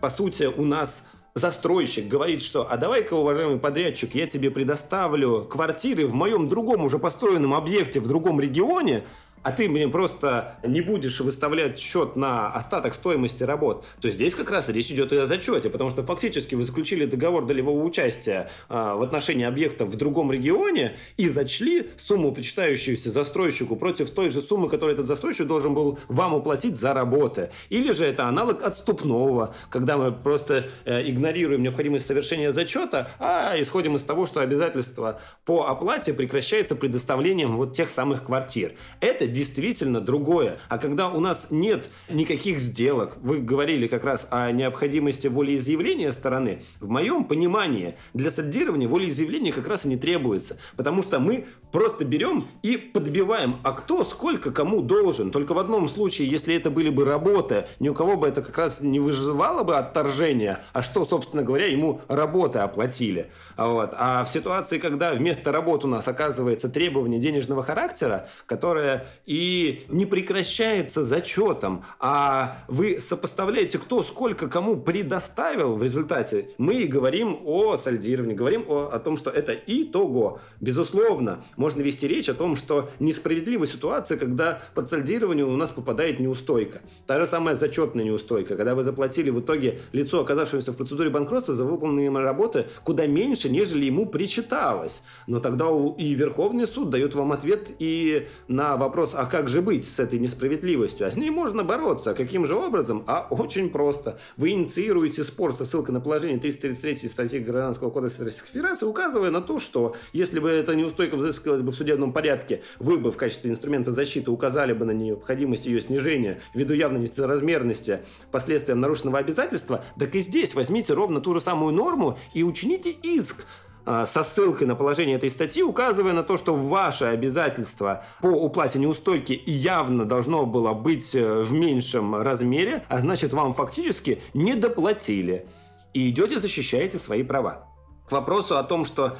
по 0.00 0.08
сути, 0.08 0.44
у 0.44 0.62
нас 0.62 1.06
застройщик 1.34 2.08
говорит, 2.08 2.42
что 2.42 2.66
«а 2.70 2.76
давай-ка, 2.76 3.14
уважаемый 3.14 3.58
подрядчик, 3.58 4.14
я 4.14 4.26
тебе 4.26 4.50
предоставлю 4.50 5.44
квартиры 5.44 6.06
в 6.06 6.14
моем 6.14 6.48
другом 6.48 6.84
уже 6.84 6.98
построенном 6.98 7.54
объекте 7.54 8.00
в 8.00 8.08
другом 8.08 8.40
регионе», 8.40 9.04
а 9.42 9.52
ты 9.52 9.68
мне 9.68 9.88
просто 9.88 10.56
не 10.64 10.80
будешь 10.80 11.20
выставлять 11.20 11.78
счет 11.78 12.16
на 12.16 12.52
остаток 12.52 12.94
стоимости 12.94 13.42
работ, 13.42 13.84
то 14.00 14.08
здесь 14.10 14.34
как 14.34 14.50
раз 14.50 14.68
речь 14.68 14.90
идет 14.90 15.12
и 15.12 15.16
о 15.16 15.26
зачете, 15.26 15.70
потому 15.70 15.90
что 15.90 16.02
фактически 16.02 16.54
вы 16.54 16.64
заключили 16.64 17.06
договор 17.06 17.46
долевого 17.46 17.82
участия 17.82 18.50
а, 18.68 18.96
в 18.96 19.02
отношении 19.02 19.44
объекта 19.44 19.84
в 19.84 19.96
другом 19.96 20.32
регионе 20.32 20.96
и 21.16 21.28
зачли 21.28 21.90
сумму, 21.96 22.32
причитающуюся 22.32 23.10
застройщику 23.10 23.76
против 23.76 24.10
той 24.10 24.30
же 24.30 24.40
суммы, 24.40 24.68
которую 24.68 24.94
этот 24.94 25.06
застройщик 25.06 25.46
должен 25.46 25.74
был 25.74 25.98
вам 26.08 26.34
уплатить 26.34 26.76
за 26.76 26.92
работы. 26.92 27.50
Или 27.70 27.92
же 27.92 28.06
это 28.06 28.26
аналог 28.26 28.62
отступного, 28.62 29.54
когда 29.70 29.96
мы 29.96 30.12
просто 30.12 30.68
э, 30.84 31.08
игнорируем 31.08 31.62
необходимость 31.62 32.06
совершения 32.06 32.52
зачета, 32.52 33.10
а 33.18 33.54
исходим 33.58 33.96
из 33.96 34.04
того, 34.04 34.26
что 34.26 34.40
обязательство 34.40 35.20
по 35.44 35.66
оплате 35.66 36.12
прекращается 36.12 36.76
предоставлением 36.76 37.56
вот 37.56 37.72
тех 37.72 37.88
самых 37.88 38.24
квартир. 38.24 38.74
Это 39.00 39.26
действительно 39.32 40.00
другое. 40.00 40.58
А 40.68 40.78
когда 40.78 41.08
у 41.08 41.20
нас 41.20 41.48
нет 41.50 41.90
никаких 42.08 42.58
сделок, 42.58 43.16
вы 43.22 43.38
говорили 43.38 43.86
как 43.86 44.04
раз 44.04 44.26
о 44.30 44.50
необходимости 44.52 45.26
волеизъявления 45.28 46.12
стороны, 46.12 46.60
в 46.80 46.88
моем 46.88 47.24
понимании 47.24 47.96
для 48.14 48.30
саддирования 48.30 48.88
волеизъявления 48.88 49.52
как 49.52 49.66
раз 49.66 49.84
и 49.84 49.88
не 49.88 49.96
требуется. 49.96 50.58
Потому 50.76 51.02
что 51.02 51.18
мы 51.18 51.46
просто 51.72 52.04
берем 52.04 52.44
и 52.62 52.76
подбиваем, 52.76 53.56
а 53.62 53.72
кто 53.72 54.04
сколько 54.04 54.50
кому 54.50 54.82
должен. 54.82 55.30
Только 55.30 55.54
в 55.54 55.58
одном 55.58 55.88
случае, 55.88 56.28
если 56.28 56.54
это 56.54 56.70
были 56.70 56.90
бы 56.90 57.04
работы, 57.04 57.66
ни 57.78 57.88
у 57.88 57.94
кого 57.94 58.16
бы 58.16 58.28
это 58.28 58.42
как 58.42 58.56
раз 58.58 58.80
не 58.80 59.00
выживало 59.00 59.62
бы 59.62 59.76
отторжение, 59.76 60.58
а 60.72 60.82
что, 60.82 61.04
собственно 61.04 61.42
говоря, 61.42 61.66
ему 61.66 62.00
работы 62.08 62.58
оплатили. 62.58 63.30
Вот. 63.56 63.94
А 63.96 64.24
в 64.24 64.30
ситуации, 64.30 64.78
когда 64.78 65.12
вместо 65.12 65.52
работы 65.52 65.86
у 65.86 65.90
нас 65.90 66.08
оказывается 66.08 66.68
требование 66.68 67.20
денежного 67.20 67.62
характера, 67.62 68.28
которое 68.46 69.06
и 69.30 69.84
не 69.88 70.06
прекращается 70.06 71.04
зачетом, 71.04 71.84
а 72.00 72.64
вы 72.66 72.98
сопоставляете, 72.98 73.78
кто 73.78 74.02
сколько 74.02 74.48
кому 74.48 74.76
предоставил 74.76 75.76
в 75.76 75.84
результате, 75.84 76.50
мы 76.58 76.86
говорим 76.86 77.38
о 77.44 77.76
сальдировании, 77.76 78.34
говорим 78.34 78.64
о, 78.66 78.88
о 78.92 78.98
том, 78.98 79.16
что 79.16 79.30
это 79.30 79.52
итого. 79.52 80.40
Безусловно, 80.60 81.44
можно 81.56 81.80
вести 81.80 82.08
речь 82.08 82.28
о 82.28 82.34
том, 82.34 82.56
что 82.56 82.90
несправедлива 82.98 83.68
ситуация, 83.68 84.18
когда 84.18 84.62
под 84.74 84.90
сальдирование 84.90 85.44
у 85.44 85.56
нас 85.56 85.70
попадает 85.70 86.18
неустойка. 86.18 86.80
Та 87.06 87.20
же 87.20 87.26
самая 87.26 87.54
зачетная 87.54 88.02
неустойка, 88.02 88.56
когда 88.56 88.74
вы 88.74 88.82
заплатили 88.82 89.30
в 89.30 89.38
итоге 89.38 89.78
лицо, 89.92 90.22
оказавшемуся 90.22 90.72
в 90.72 90.76
процедуре 90.76 91.08
банкротства, 91.08 91.54
за 91.54 91.62
выполненные 91.62 92.10
работы 92.10 92.66
куда 92.82 93.06
меньше, 93.06 93.48
нежели 93.48 93.84
ему 93.84 94.06
причиталось. 94.06 95.04
Но 95.28 95.38
тогда 95.38 95.66
и 95.98 96.14
Верховный 96.14 96.66
суд 96.66 96.90
дает 96.90 97.14
вам 97.14 97.30
ответ 97.30 97.70
и 97.78 98.26
на 98.48 98.76
вопрос, 98.76 99.14
а 99.20 99.26
как 99.26 99.50
же 99.50 99.60
быть 99.60 99.86
с 99.86 99.98
этой 99.98 100.18
несправедливостью? 100.18 101.06
А 101.06 101.10
с 101.10 101.16
ней 101.16 101.28
можно 101.28 101.62
бороться. 101.62 102.14
Каким 102.14 102.46
же 102.46 102.54
образом? 102.54 103.04
А 103.06 103.26
очень 103.28 103.68
просто. 103.68 104.18
Вы 104.38 104.52
инициируете 104.52 105.24
спор 105.24 105.52
со 105.52 105.66
ссылкой 105.66 105.92
на 105.92 106.00
положение 106.00 106.38
333 106.38 107.06
статьи 107.06 107.38
Гражданского 107.38 107.90
кодекса 107.90 108.24
Российской 108.24 108.48
Федерации, 108.52 108.86
указывая 108.86 109.30
на 109.30 109.42
то, 109.42 109.58
что 109.58 109.94
если 110.14 110.40
бы 110.40 110.48
эта 110.48 110.74
неустойка 110.74 111.16
взыскивалась 111.18 111.60
бы 111.60 111.70
в 111.70 111.74
судебном 111.74 112.14
порядке, 112.14 112.62
вы 112.78 112.96
бы 112.96 113.12
в 113.12 113.18
качестве 113.18 113.50
инструмента 113.50 113.92
защиты 113.92 114.30
указали 114.30 114.72
бы 114.72 114.86
на 114.86 114.92
необходимость 114.92 115.66
ее 115.66 115.82
снижения 115.82 116.40
ввиду 116.54 116.72
явной 116.72 117.00
несоразмерности 117.00 118.00
последствиям 118.30 118.80
нарушенного 118.80 119.18
обязательства, 119.18 119.84
так 119.98 120.14
и 120.14 120.20
здесь 120.20 120.54
возьмите 120.54 120.94
ровно 120.94 121.20
ту 121.20 121.34
же 121.34 121.40
самую 121.42 121.74
норму 121.74 122.16
и 122.32 122.42
учините 122.42 122.90
иск 122.90 123.44
со 123.84 124.22
ссылкой 124.22 124.66
на 124.66 124.74
положение 124.74 125.16
этой 125.16 125.30
статьи, 125.30 125.62
указывая 125.62 126.12
на 126.12 126.22
то, 126.22 126.36
что 126.36 126.54
ваше 126.54 127.06
обязательство 127.06 128.04
по 128.20 128.26
уплате 128.26 128.78
неустойки 128.78 129.40
явно 129.46 130.04
должно 130.04 130.46
было 130.46 130.72
быть 130.72 131.14
э, 131.14 131.42
в 131.42 131.52
меньшем 131.52 132.14
размере, 132.14 132.84
а 132.88 132.98
значит 132.98 133.32
вам 133.32 133.54
фактически 133.54 134.22
не 134.34 134.54
доплатили. 134.54 135.46
И 135.92 136.10
идете 136.10 136.38
защищаете 136.38 136.98
свои 136.98 137.22
права. 137.22 137.66
К 138.08 138.12
вопросу 138.12 138.58
о 138.58 138.62
том, 138.62 138.84
что 138.84 139.18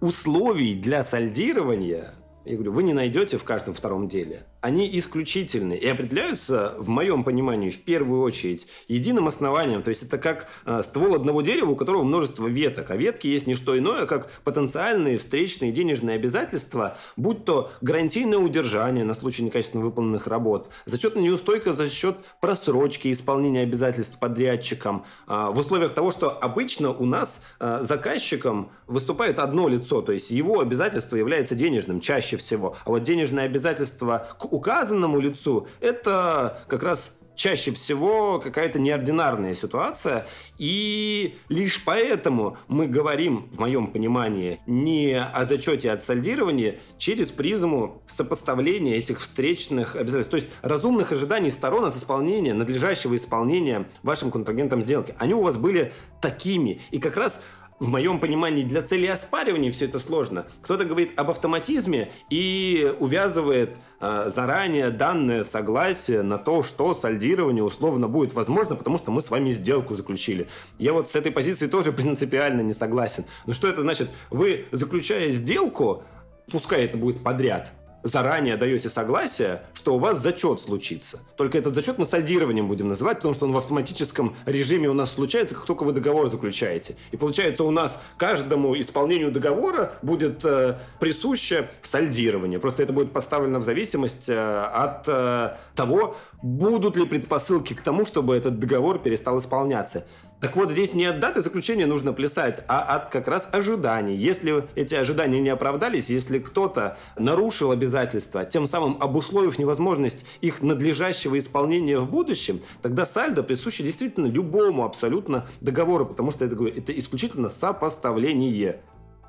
условий 0.00 0.74
для 0.74 1.02
сальдирования, 1.02 2.14
я 2.44 2.54
говорю, 2.54 2.72
вы 2.72 2.82
не 2.82 2.92
найдете 2.92 3.38
в 3.38 3.44
каждом 3.44 3.74
втором 3.74 4.06
деле 4.06 4.46
они 4.64 4.88
исключительны 4.98 5.74
и 5.74 5.86
определяются, 5.86 6.74
в 6.78 6.88
моем 6.88 7.22
понимании, 7.22 7.68
в 7.68 7.82
первую 7.82 8.22
очередь, 8.22 8.66
единым 8.88 9.26
основанием. 9.26 9.82
То 9.82 9.90
есть 9.90 10.04
это 10.04 10.16
как 10.16 10.48
э, 10.64 10.82
ствол 10.82 11.14
одного 11.14 11.42
дерева, 11.42 11.72
у 11.72 11.76
которого 11.76 12.02
множество 12.02 12.46
веток. 12.46 12.90
А 12.90 12.96
ветки 12.96 13.26
есть 13.26 13.46
не 13.46 13.56
что 13.56 13.76
иное, 13.76 14.06
как 14.06 14.30
потенциальные 14.42 15.18
встречные 15.18 15.70
денежные 15.70 16.16
обязательства, 16.16 16.96
будь 17.18 17.44
то 17.44 17.72
гарантийное 17.82 18.38
удержание 18.38 19.04
на 19.04 19.12
случай 19.12 19.42
некачественно 19.42 19.84
выполненных 19.84 20.28
работ, 20.28 20.70
зачетная 20.86 21.24
неустойка 21.24 21.74
за 21.74 21.90
счет 21.90 22.16
просрочки 22.40 23.12
исполнения 23.12 23.60
обязательств 23.60 24.18
подрядчикам. 24.18 25.04
Э, 25.28 25.50
в 25.52 25.58
условиях 25.58 25.92
того, 25.92 26.10
что 26.10 26.30
обычно 26.30 26.90
у 26.90 27.04
нас 27.04 27.42
э, 27.60 27.80
заказчиком 27.82 28.70
выступает 28.86 29.40
одно 29.40 29.68
лицо, 29.68 30.00
то 30.00 30.12
есть 30.12 30.30
его 30.30 30.60
обязательство 30.60 31.16
является 31.16 31.54
денежным 31.54 32.00
чаще 32.00 32.38
всего. 32.38 32.76
А 32.86 32.88
вот 32.88 33.02
денежное 33.02 33.44
обязательство 33.44 34.26
к 34.38 34.53
указанному 34.54 35.20
лицу, 35.20 35.66
это 35.80 36.60
как 36.68 36.82
раз 36.82 37.16
чаще 37.34 37.72
всего 37.72 38.38
какая-то 38.38 38.78
неординарная 38.78 39.54
ситуация, 39.54 40.26
и 40.58 41.36
лишь 41.48 41.82
поэтому 41.84 42.56
мы 42.68 42.86
говорим, 42.86 43.48
в 43.52 43.58
моем 43.58 43.88
понимании, 43.88 44.60
не 44.66 45.20
о 45.20 45.44
зачете 45.44 45.90
от 45.90 46.00
сальдирования 46.02 46.76
через 46.98 47.28
призму 47.28 48.02
сопоставления 48.06 48.96
этих 48.96 49.20
встречных 49.20 49.96
обязательств, 49.96 50.30
то 50.30 50.36
есть 50.36 50.48
разумных 50.62 51.12
ожиданий 51.12 51.50
сторон 51.50 51.84
от 51.84 51.96
исполнения, 51.96 52.54
надлежащего 52.54 53.16
исполнения 53.16 53.88
вашим 54.02 54.30
контрагентом 54.30 54.80
сделки. 54.82 55.14
Они 55.18 55.34
у 55.34 55.42
вас 55.42 55.56
были 55.56 55.92
такими, 56.20 56.80
и 56.90 56.98
как 56.98 57.16
раз 57.16 57.42
в 57.78 57.88
моем 57.88 58.20
понимании, 58.20 58.62
для 58.62 58.82
цели 58.82 59.06
оспаривания 59.06 59.70
все 59.70 59.86
это 59.86 59.98
сложно. 59.98 60.46
Кто-то 60.62 60.84
говорит 60.84 61.18
об 61.18 61.30
автоматизме 61.30 62.12
и 62.30 62.94
увязывает 63.00 63.76
э, 64.00 64.30
заранее 64.34 64.90
данное 64.90 65.42
согласие 65.42 66.22
на 66.22 66.38
то, 66.38 66.62
что 66.62 66.94
сальдирование 66.94 67.64
условно 67.64 68.08
будет 68.08 68.32
возможно, 68.32 68.76
потому 68.76 68.98
что 68.98 69.10
мы 69.10 69.20
с 69.20 69.30
вами 69.30 69.52
сделку 69.52 69.94
заключили. 69.94 70.48
Я 70.78 70.92
вот 70.92 71.08
с 71.08 71.16
этой 71.16 71.32
позиции 71.32 71.66
тоже 71.66 71.92
принципиально 71.92 72.60
не 72.60 72.72
согласен. 72.72 73.24
Но 73.46 73.52
что 73.52 73.68
это 73.68 73.80
значит? 73.80 74.08
Вы, 74.30 74.66
заключая 74.70 75.30
сделку, 75.30 76.04
пускай 76.50 76.84
это 76.84 76.96
будет 76.96 77.22
подряд, 77.22 77.72
заранее 78.04 78.56
даете 78.56 78.88
согласие, 78.88 79.62
что 79.72 79.96
у 79.96 79.98
вас 79.98 80.20
зачет 80.20 80.60
случится. 80.60 81.20
Только 81.36 81.58
этот 81.58 81.74
зачет 81.74 81.98
мы 81.98 82.04
сальдированием 82.04 82.68
будем 82.68 82.88
называть, 82.88 83.16
потому 83.16 83.34
что 83.34 83.46
он 83.46 83.52
в 83.52 83.56
автоматическом 83.56 84.36
режиме 84.46 84.88
у 84.88 84.94
нас 84.94 85.12
случается, 85.12 85.54
как 85.54 85.64
только 85.64 85.84
вы 85.84 85.92
договор 85.92 86.28
заключаете. 86.28 86.96
И 87.10 87.16
получается 87.16 87.64
у 87.64 87.70
нас 87.70 88.00
каждому 88.18 88.78
исполнению 88.78 89.32
договора 89.32 89.94
будет 90.02 90.44
э, 90.44 90.78
присуще 91.00 91.70
сальдирование. 91.82 92.58
Просто 92.58 92.82
это 92.82 92.92
будет 92.92 93.12
поставлено 93.12 93.58
в 93.58 93.64
зависимость 93.64 94.28
э, 94.28 94.38
от 94.38 95.08
э, 95.08 95.56
того, 95.74 96.16
будут 96.42 96.96
ли 96.98 97.06
предпосылки 97.06 97.72
к 97.72 97.80
тому, 97.80 98.04
чтобы 98.04 98.36
этот 98.36 98.58
договор 98.58 98.98
перестал 98.98 99.38
исполняться. 99.38 100.06
Так 100.44 100.56
вот, 100.56 100.70
здесь 100.70 100.92
не 100.92 101.06
от 101.06 101.20
даты 101.20 101.40
заключения 101.40 101.86
нужно 101.86 102.12
плясать, 102.12 102.62
а 102.68 102.82
от 102.82 103.08
как 103.08 103.28
раз 103.28 103.48
ожиданий. 103.50 104.14
Если 104.14 104.68
эти 104.74 104.94
ожидания 104.94 105.40
не 105.40 105.48
оправдались, 105.48 106.10
если 106.10 106.38
кто-то 106.38 106.98
нарушил 107.16 107.70
обязательства, 107.70 108.44
тем 108.44 108.66
самым 108.66 108.98
обусловив 109.00 109.58
невозможность 109.58 110.26
их 110.42 110.60
надлежащего 110.60 111.38
исполнения 111.38 111.98
в 111.98 112.10
будущем, 112.10 112.60
тогда 112.82 113.06
сальдо 113.06 113.42
присуще 113.42 113.84
действительно 113.84 114.26
любому 114.26 114.84
абсолютно 114.84 115.46
договору, 115.62 116.04
потому 116.04 116.30
что 116.30 116.44
это, 116.44 116.62
это 116.66 116.92
исключительно 116.92 117.48
сопоставление. 117.48 118.82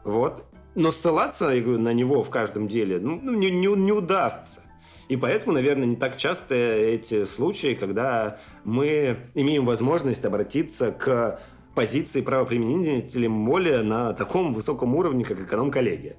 Вот. 0.04 0.44
Но 0.76 0.92
ссылаться 0.92 1.48
я 1.48 1.62
говорю, 1.62 1.80
на 1.80 1.94
него 1.94 2.24
в 2.24 2.30
каждом 2.30 2.68
деле 2.68 3.00
ну, 3.00 3.22
не, 3.32 3.52
не, 3.52 3.68
не 3.68 3.92
удастся. 3.94 4.65
И 5.08 5.16
поэтому, 5.18 5.54
наверное, 5.54 5.86
не 5.86 5.96
так 5.96 6.18
часто 6.18 6.56
эти 6.56 7.26
случаи, 7.26 7.76
когда 7.76 8.40
мы 8.64 9.18
имеем 9.36 9.66
возможность 9.66 10.26
обратиться 10.26 10.92
к 10.92 11.40
позиции 11.76 12.22
правоприменителем 12.22 13.46
более 13.46 13.84
на 13.84 14.14
таком 14.14 14.54
высоком 14.54 14.96
уровне, 14.96 15.26
как 15.26 15.40
эконом-коллегия. 15.40 16.16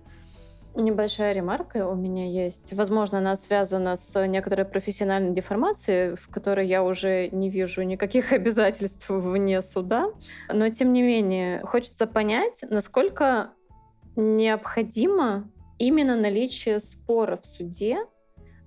Небольшая 0.74 1.32
ремарка 1.32 1.88
у 1.88 1.94
меня 1.94 2.26
есть. 2.26 2.74
Возможно, 2.74 3.18
она 3.18 3.34
связана 3.34 3.96
с 3.96 4.26
некоторой 4.26 4.66
профессиональной 4.66 5.34
деформацией, 5.34 6.16
в 6.16 6.28
которой 6.28 6.68
я 6.68 6.84
уже 6.84 7.30
не 7.30 7.48
вижу 7.48 7.82
никаких 7.82 8.32
обязательств 8.34 9.08
вне 9.08 9.62
суда. 9.62 10.10
Но, 10.52 10.68
тем 10.68 10.92
не 10.92 11.02
менее, 11.02 11.60
хочется 11.62 12.06
понять, 12.06 12.62
насколько 12.68 13.52
необходимо 14.16 15.50
именно 15.78 16.14
наличие 16.14 16.80
спора 16.80 17.38
в 17.38 17.46
суде 17.46 18.04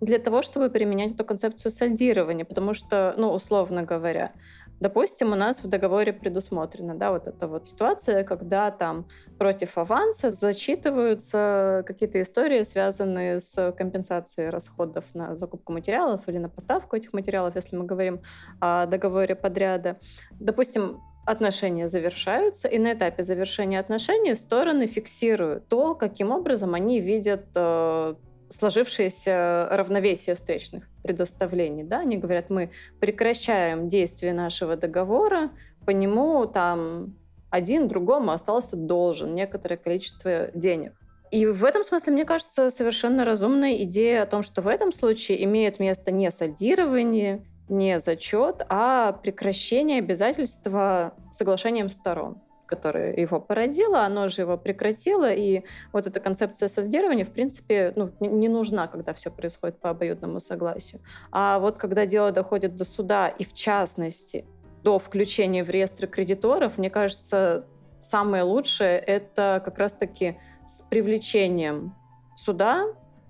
для 0.02 0.20
того, 0.20 0.42
чтобы 0.42 0.70
применять 0.70 1.14
эту 1.14 1.26
концепцию 1.26 1.72
сальдирования, 1.72 2.46
потому 2.46 2.74
что, 2.74 3.14
ну, 3.18 3.32
условно 3.32 3.84
говоря, 3.84 4.34
Допустим, 4.80 5.34
у 5.34 5.36
нас 5.36 5.62
в 5.62 5.68
договоре 5.68 6.14
предусмотрена, 6.14 6.96
да, 6.96 7.12
вот 7.12 7.28
эта 7.28 7.48
вот 7.48 7.68
ситуация, 7.68 8.24
когда 8.24 8.72
там 8.72 9.08
против 9.38 9.78
аванса 9.78 10.32
зачитываются 10.32 11.84
какие-то 11.86 12.22
истории, 12.22 12.64
связанные 12.64 13.42
с 13.42 13.74
компенсацией 13.74 14.50
расходов 14.50 15.14
на 15.14 15.36
закупку 15.36 15.74
материалов 15.74 16.28
или 16.28 16.38
на 16.38 16.48
поставку 16.48 16.96
этих 16.96 17.12
материалов, 17.12 17.56
если 17.56 17.76
мы 17.76 17.86
говорим 17.86 18.22
о 18.62 18.86
договоре 18.86 19.36
подряда. 19.36 20.00
Допустим, 20.40 21.02
отношения 21.26 21.90
завершаются, 21.90 22.70
и 22.70 22.80
на 22.80 22.94
этапе 22.94 23.24
завершения 23.24 23.80
отношений 23.80 24.34
стороны 24.34 24.88
фиксируют 24.88 25.68
то, 25.68 25.94
каким 25.94 26.32
образом 26.32 26.74
они 26.74 27.02
видят 27.02 27.48
э, 27.54 28.16
сложившееся 28.50 29.68
равновесие 29.72 30.36
встречных 30.36 30.90
предоставлений. 31.04 31.84
Да? 31.84 32.00
Они 32.00 32.18
говорят, 32.18 32.50
мы 32.50 32.72
прекращаем 33.00 33.90
действие 33.90 34.34
нашего 34.34 34.76
договора, 34.76 35.52
по 35.86 35.92
нему 35.92 36.46
там 36.46 37.16
один 37.50 37.88
другому 37.88 38.32
остался 38.32 38.76
должен 38.76 39.34
некоторое 39.34 39.78
количество 39.78 40.50
денег. 40.54 40.94
И 41.32 41.46
в 41.46 41.64
этом 41.64 41.84
смысле, 41.84 42.14
мне 42.14 42.26
кажется, 42.26 42.72
совершенно 42.72 43.24
разумная 43.24 43.76
идея 43.84 44.24
о 44.24 44.26
том, 44.26 44.42
что 44.42 44.62
в 44.62 44.68
этом 44.68 44.92
случае 44.92 45.44
имеет 45.44 45.80
место 45.80 46.12
не 46.12 46.32
садирование, 46.32 47.46
не 47.70 48.00
зачет, 48.00 48.64
а 48.68 49.14
прекращение 49.14 50.00
обязательства 50.00 51.14
соглашением 51.32 51.90
сторон 51.90 52.42
которое 52.70 53.16
его 53.16 53.42
породило, 53.42 54.06
оно 54.06 54.28
же 54.28 54.42
его 54.42 54.58
прекратило, 54.58 55.32
и 55.32 55.64
вот 55.92 56.06
эта 56.08 56.20
концепция 56.20 56.70
сольдирования, 56.70 57.26
в 57.26 57.32
принципе, 57.32 57.92
ну, 57.96 58.12
не 58.20 58.48
нужна, 58.48 58.88
когда 58.88 59.14
все 59.14 59.32
происходит 59.32 59.80
по 59.80 59.90
обоюдному 59.90 60.40
согласию. 60.40 61.02
А 61.32 61.60
вот 61.60 61.78
когда 61.78 62.06
дело 62.06 62.32
доходит 62.32 62.76
до 62.76 62.86
суда, 62.86 63.28
и 63.28 63.44
в 63.44 63.54
частности 63.54 64.46
до 64.84 65.00
включения 65.00 65.64
в 65.64 65.70
реестры 65.70 66.08
кредиторов, 66.08 66.78
мне 66.78 66.90
кажется, 66.90 67.66
самое 68.02 68.44
лучшее— 68.44 69.00
это 69.08 69.62
как 69.66 69.78
раз-таки 69.78 70.38
с 70.66 70.82
привлечением 70.90 71.96
суда 72.36 72.86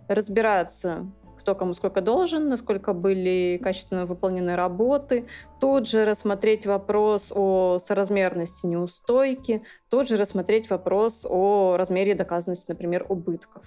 разбираться, 0.08 1.10
кто 1.39 1.55
кому 1.55 1.74
сколько 1.74 2.01
должен, 2.01 2.50
насколько 2.50 2.93
были 2.93 3.60
качественно 3.63 4.05
выполнены 4.05 4.55
работы, 4.55 5.25
тут 5.60 5.88
же 5.88 6.05
рассмотреть 6.05 6.65
вопрос 6.65 7.31
о 7.34 7.79
соразмерности 7.79 8.65
неустойки, 8.65 9.63
тут 9.89 10.08
же 10.08 10.17
рассмотреть 10.17 10.69
вопрос 10.69 11.25
о 11.27 11.77
размере 11.77 12.13
доказанности, 12.13 12.65
например, 12.67 13.05
убытков. 13.10 13.63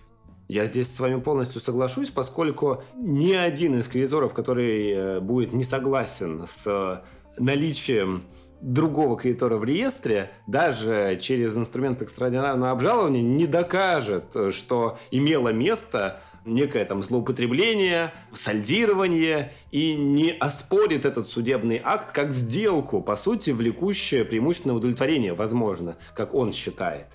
Я 0.48 0.66
здесь 0.66 0.94
с 0.94 1.00
вами 1.00 1.18
полностью 1.20 1.60
соглашусь, 1.60 2.10
поскольку 2.10 2.82
ни 2.96 3.32
один 3.32 3.78
из 3.78 3.88
кредиторов, 3.88 4.34
который 4.34 4.90
э, 4.90 5.20
будет 5.20 5.52
не 5.54 5.64
согласен 5.64 6.44
с 6.46 7.02
наличием 7.38 8.24
другого 8.60 9.16
кредитора 9.16 9.56
в 9.56 9.64
реестре, 9.64 10.30
даже 10.46 11.18
через 11.20 11.56
инструмент 11.56 12.00
экстраординарного 12.00 12.70
обжалования, 12.70 13.22
не 13.22 13.46
докажет, 13.46 14.36
что 14.50 14.98
имело 15.10 15.48
место 15.48 16.20
некое 16.44 16.84
там 16.84 17.02
злоупотребление, 17.02 18.12
сальдирование 18.32 19.52
и 19.70 19.94
не 19.94 20.30
оспорит 20.30 21.04
этот 21.04 21.26
судебный 21.26 21.80
акт 21.82 22.12
как 22.12 22.30
сделку, 22.30 23.00
по 23.02 23.16
сути, 23.16 23.50
влекущее 23.50 24.24
преимущественное 24.24 24.76
удовлетворение, 24.76 25.34
возможно, 25.34 25.96
как 26.14 26.34
он 26.34 26.52
считает. 26.52 27.06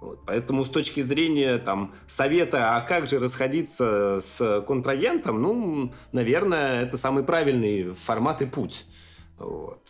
Вот. 0.00 0.24
Поэтому 0.26 0.64
с 0.64 0.70
точки 0.70 1.02
зрения 1.02 1.58
там, 1.58 1.94
совета, 2.06 2.76
а 2.76 2.80
как 2.80 3.06
же 3.06 3.18
расходиться 3.18 4.18
с 4.20 4.62
контрагентом, 4.66 5.42
ну, 5.42 5.92
наверное, 6.12 6.82
это 6.82 6.96
самый 6.96 7.22
правильный 7.22 7.94
формат 7.94 8.40
и 8.40 8.46
путь. 8.46 8.86
Вот. 9.38 9.86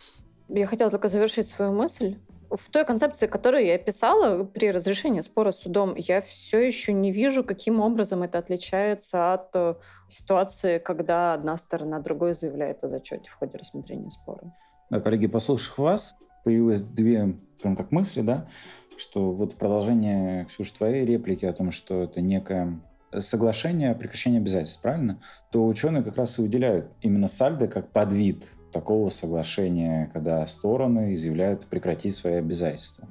Я 0.49 0.67
хотела 0.67 0.91
только 0.91 1.07
завершить 1.07 1.47
свою 1.47 1.71
мысль. 1.71 2.17
В 2.51 2.69
той 2.69 2.83
концепции, 2.83 3.27
которую 3.27 3.65
я 3.65 3.77
писала 3.77 4.43
при 4.43 4.71
разрешении 4.71 5.21
спора 5.21 5.51
с 5.51 5.59
судом, 5.59 5.95
я 5.95 6.19
все 6.19 6.59
еще 6.59 6.91
не 6.91 7.11
вижу, 7.11 7.45
каким 7.45 7.79
образом 7.79 8.23
это 8.23 8.39
отличается 8.39 9.33
от 9.33 9.55
э, 9.55 9.75
ситуации, 10.09 10.77
когда 10.77 11.33
одна 11.33 11.55
сторона 11.55 11.99
другой 11.99 12.33
заявляет 12.33 12.83
о 12.83 12.89
зачете 12.89 13.29
в 13.29 13.35
ходе 13.35 13.57
рассмотрения 13.57 14.11
спора. 14.11 14.53
Да, 14.89 14.99
коллеги, 14.99 15.27
послушав 15.27 15.77
вас, 15.77 16.17
появилось 16.43 16.81
две, 16.81 17.37
скажем 17.59 17.77
так, 17.77 17.91
мысли, 17.91 18.19
да, 18.19 18.49
что 18.97 19.31
вот 19.31 19.53
в 19.53 19.55
продолжение, 19.55 20.43
Ксюша, 20.45 20.73
твоей 20.73 21.05
реплики 21.05 21.45
о 21.45 21.53
том, 21.53 21.71
что 21.71 22.03
это 22.03 22.19
некое 22.19 22.81
соглашение 23.17 23.91
о 23.91 23.95
прекращении 23.95 24.39
обязательств, 24.39 24.81
правильно? 24.81 25.21
То 25.51 25.65
ученые 25.65 26.03
как 26.03 26.17
раз 26.17 26.37
и 26.37 26.41
выделяют 26.41 26.87
именно 27.01 27.27
сальдо 27.27 27.67
как 27.67 27.91
подвид 27.91 28.49
такого 28.71 29.09
соглашения, 29.09 30.09
когда 30.13 30.45
стороны 30.47 31.13
изъявляют 31.15 31.65
прекратить 31.67 32.15
свои 32.15 32.35
обязательства. 32.35 33.07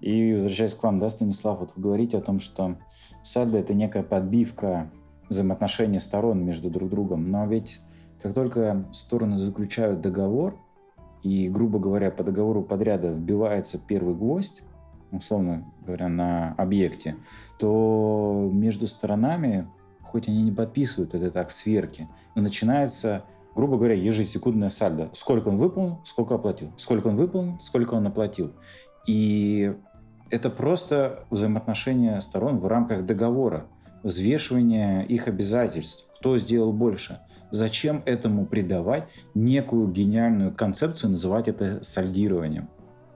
И 0.00 0.34
возвращаясь 0.34 0.74
к 0.74 0.82
вам, 0.82 0.98
да, 0.98 1.08
Станислав, 1.08 1.60
вот 1.60 1.72
вы 1.76 1.82
говорите 1.82 2.18
о 2.18 2.20
том, 2.20 2.40
что 2.40 2.76
сальдо– 3.22 3.58
это 3.60 3.74
некая 3.74 4.02
подбивка 4.02 4.90
взаимоотношений 5.28 6.00
сторон 6.00 6.44
между 6.44 6.70
друг 6.70 6.90
другом, 6.90 7.30
но 7.30 7.46
ведь 7.46 7.80
как 8.22 8.34
только 8.34 8.86
стороны 8.92 9.38
заключают 9.38 10.00
договор, 10.00 10.58
и, 11.22 11.48
грубо 11.48 11.78
говоря, 11.78 12.10
по 12.10 12.22
договору 12.22 12.62
подряда 12.62 13.12
вбивается 13.12 13.78
первый 13.78 14.14
гвоздь, 14.14 14.62
условно 15.10 15.64
говоря, 15.84 16.08
на 16.08 16.54
объекте, 16.58 17.16
то 17.58 18.50
между 18.52 18.86
сторонами, 18.86 19.66
хоть 20.02 20.28
они 20.28 20.42
не 20.42 20.52
подписывают 20.52 21.14
этот 21.14 21.36
акт 21.36 21.50
сверки, 21.50 22.08
но 22.34 22.42
начинается 22.42 23.24
грубо 23.54 23.76
говоря, 23.76 23.94
ежесекундное 23.94 24.68
сальдо. 24.68 25.10
Сколько 25.12 25.48
он 25.48 25.56
выполнил, 25.56 26.00
сколько 26.04 26.34
оплатил. 26.34 26.72
Сколько 26.76 27.08
он 27.08 27.16
выполнил, 27.16 27.58
сколько 27.60 27.94
он 27.94 28.06
оплатил. 28.06 28.52
И 29.06 29.74
это 30.30 30.50
просто 30.50 31.24
взаимоотношения 31.30 32.18
сторон 32.20 32.58
в 32.58 32.66
рамках 32.66 33.04
договора, 33.06 33.66
взвешивание 34.02 35.06
их 35.06 35.28
обязательств, 35.28 36.06
кто 36.18 36.38
сделал 36.38 36.72
больше. 36.72 37.20
Зачем 37.50 38.02
этому 38.04 38.46
придавать 38.46 39.04
некую 39.34 39.88
гениальную 39.88 40.52
концепцию, 40.52 41.10
называть 41.10 41.46
это 41.46 41.84
сальдированием? 41.84 42.68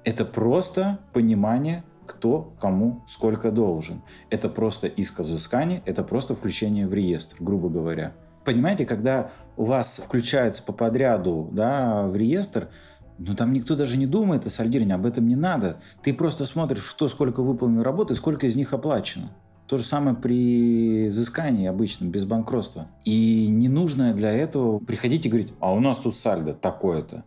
Это 0.05 0.25
просто 0.25 1.01
понимание, 1.13 1.83
кто 2.07 2.55
кому 2.61 3.03
сколько 3.09 3.51
должен. 3.51 4.03
Это 4.31 4.49
просто 4.49 4.87
иск 4.87 5.21
о 5.21 5.23
взыскании, 5.25 5.83
это 5.87 6.05
просто 6.05 6.35
включение 6.35 6.87
в 6.87 6.95
реестр, 6.95 7.37
грубо 7.41 7.69
говоря 7.69 8.15
понимаете, 8.49 8.87
когда 8.87 9.31
у 9.59 9.67
вас 9.67 10.01
включается 10.03 10.63
по 10.63 10.73
подряду 10.73 11.51
да, 11.53 12.07
в 12.07 12.17
реестр, 12.17 12.71
ну, 13.19 13.37
там 13.37 13.53
никто 13.53 13.77
даже 13.77 13.99
не 13.99 14.07
думает 14.07 14.47
о 14.47 14.51
сальдировании, 14.51 14.95
об 14.95 15.05
этом 15.05 15.29
не 15.29 15.37
надо. 15.37 15.81
Ты 16.03 16.15
просто 16.15 16.47
смотришь, 16.47 16.91
кто 16.93 17.09
сколько 17.09 17.43
выполнил 17.43 17.83
работы, 17.83 18.15
сколько 18.15 18.47
из 18.47 18.57
них 18.57 18.73
оплачено. 18.73 19.33
То 19.67 19.77
же 19.77 19.83
самое 19.83 20.17
при 20.17 21.09
взыскании 21.09 21.67
обычном, 21.67 22.11
без 22.11 22.25
банкротства. 22.25 22.89
И 23.05 23.49
не 23.51 23.69
нужно 23.69 24.15
для 24.15 24.33
этого 24.33 24.79
приходить 24.79 25.27
и 25.27 25.29
говорить, 25.29 25.53
а 25.61 25.75
у 25.75 25.81
нас 25.81 25.99
тут 25.99 26.17
сальдо 26.17 26.55
такое-то. 26.55 27.25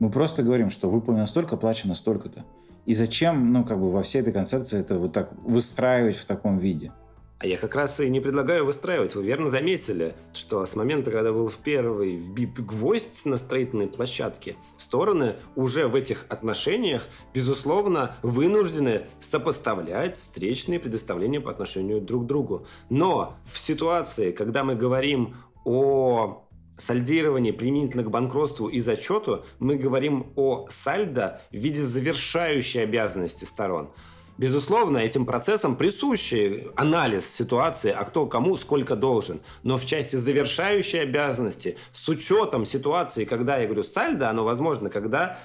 Мы 0.00 0.10
просто 0.10 0.42
говорим, 0.42 0.70
что 0.70 0.90
выполнено 0.90 1.26
столько, 1.26 1.54
оплачено 1.54 1.94
столько-то. 1.94 2.44
И 2.86 2.94
зачем, 2.94 3.52
ну, 3.52 3.64
как 3.64 3.78
бы 3.78 3.92
во 3.92 4.02
всей 4.02 4.20
этой 4.20 4.32
концепции 4.32 4.80
это 4.80 4.98
вот 4.98 5.12
так 5.12 5.30
выстраивать 5.44 6.16
в 6.16 6.24
таком 6.24 6.58
виде? 6.58 6.90
А 7.38 7.46
я 7.46 7.58
как 7.58 7.74
раз 7.74 8.00
и 8.00 8.08
не 8.08 8.20
предлагаю 8.20 8.64
выстраивать. 8.64 9.14
Вы 9.14 9.24
верно 9.24 9.50
заметили, 9.50 10.14
что 10.32 10.64
с 10.64 10.74
момента, 10.74 11.10
когда 11.10 11.32
был 11.32 11.48
в 11.48 11.58
первый 11.58 12.16
вбит 12.16 12.58
гвоздь 12.64 13.26
на 13.26 13.36
строительной 13.36 13.88
площадке, 13.88 14.56
стороны 14.78 15.36
уже 15.54 15.86
в 15.86 15.94
этих 15.94 16.24
отношениях, 16.30 17.06
безусловно, 17.34 18.16
вынуждены 18.22 19.02
сопоставлять 19.20 20.16
встречные 20.16 20.80
предоставления 20.80 21.40
по 21.42 21.50
отношению 21.50 22.00
друг 22.00 22.24
к 22.24 22.26
другу. 22.26 22.66
Но 22.88 23.36
в 23.44 23.58
ситуации, 23.58 24.32
когда 24.32 24.64
мы 24.64 24.74
говорим 24.74 25.36
о 25.66 26.48
сальдировании 26.78 27.50
применительно 27.50 28.02
к 28.02 28.10
банкротству 28.10 28.68
и 28.68 28.80
зачету, 28.80 29.44
мы 29.58 29.76
говорим 29.76 30.32
о 30.36 30.68
сальдо 30.70 31.42
в 31.50 31.56
виде 31.56 31.84
завершающей 31.84 32.82
обязанности 32.82 33.44
сторон– 33.44 33.90
Безусловно, 34.38 34.98
этим 34.98 35.24
процессам 35.24 35.76
присущий 35.76 36.68
анализ 36.76 37.26
ситуации, 37.26 37.90
а 37.90 38.04
кто 38.04 38.26
кому 38.26 38.56
сколько 38.58 38.94
должен. 38.94 39.40
Но 39.62 39.78
в 39.78 39.86
части 39.86 40.16
завершающей 40.16 41.00
обязанности, 41.00 41.78
с 41.92 42.06
учетом 42.08 42.66
ситуации, 42.66 43.24
когда, 43.24 43.56
я 43.56 43.64
говорю, 43.64 43.82
сальдо, 43.82 44.28
оно 44.28 44.44
возможно, 44.44 44.90
когда 44.90 45.38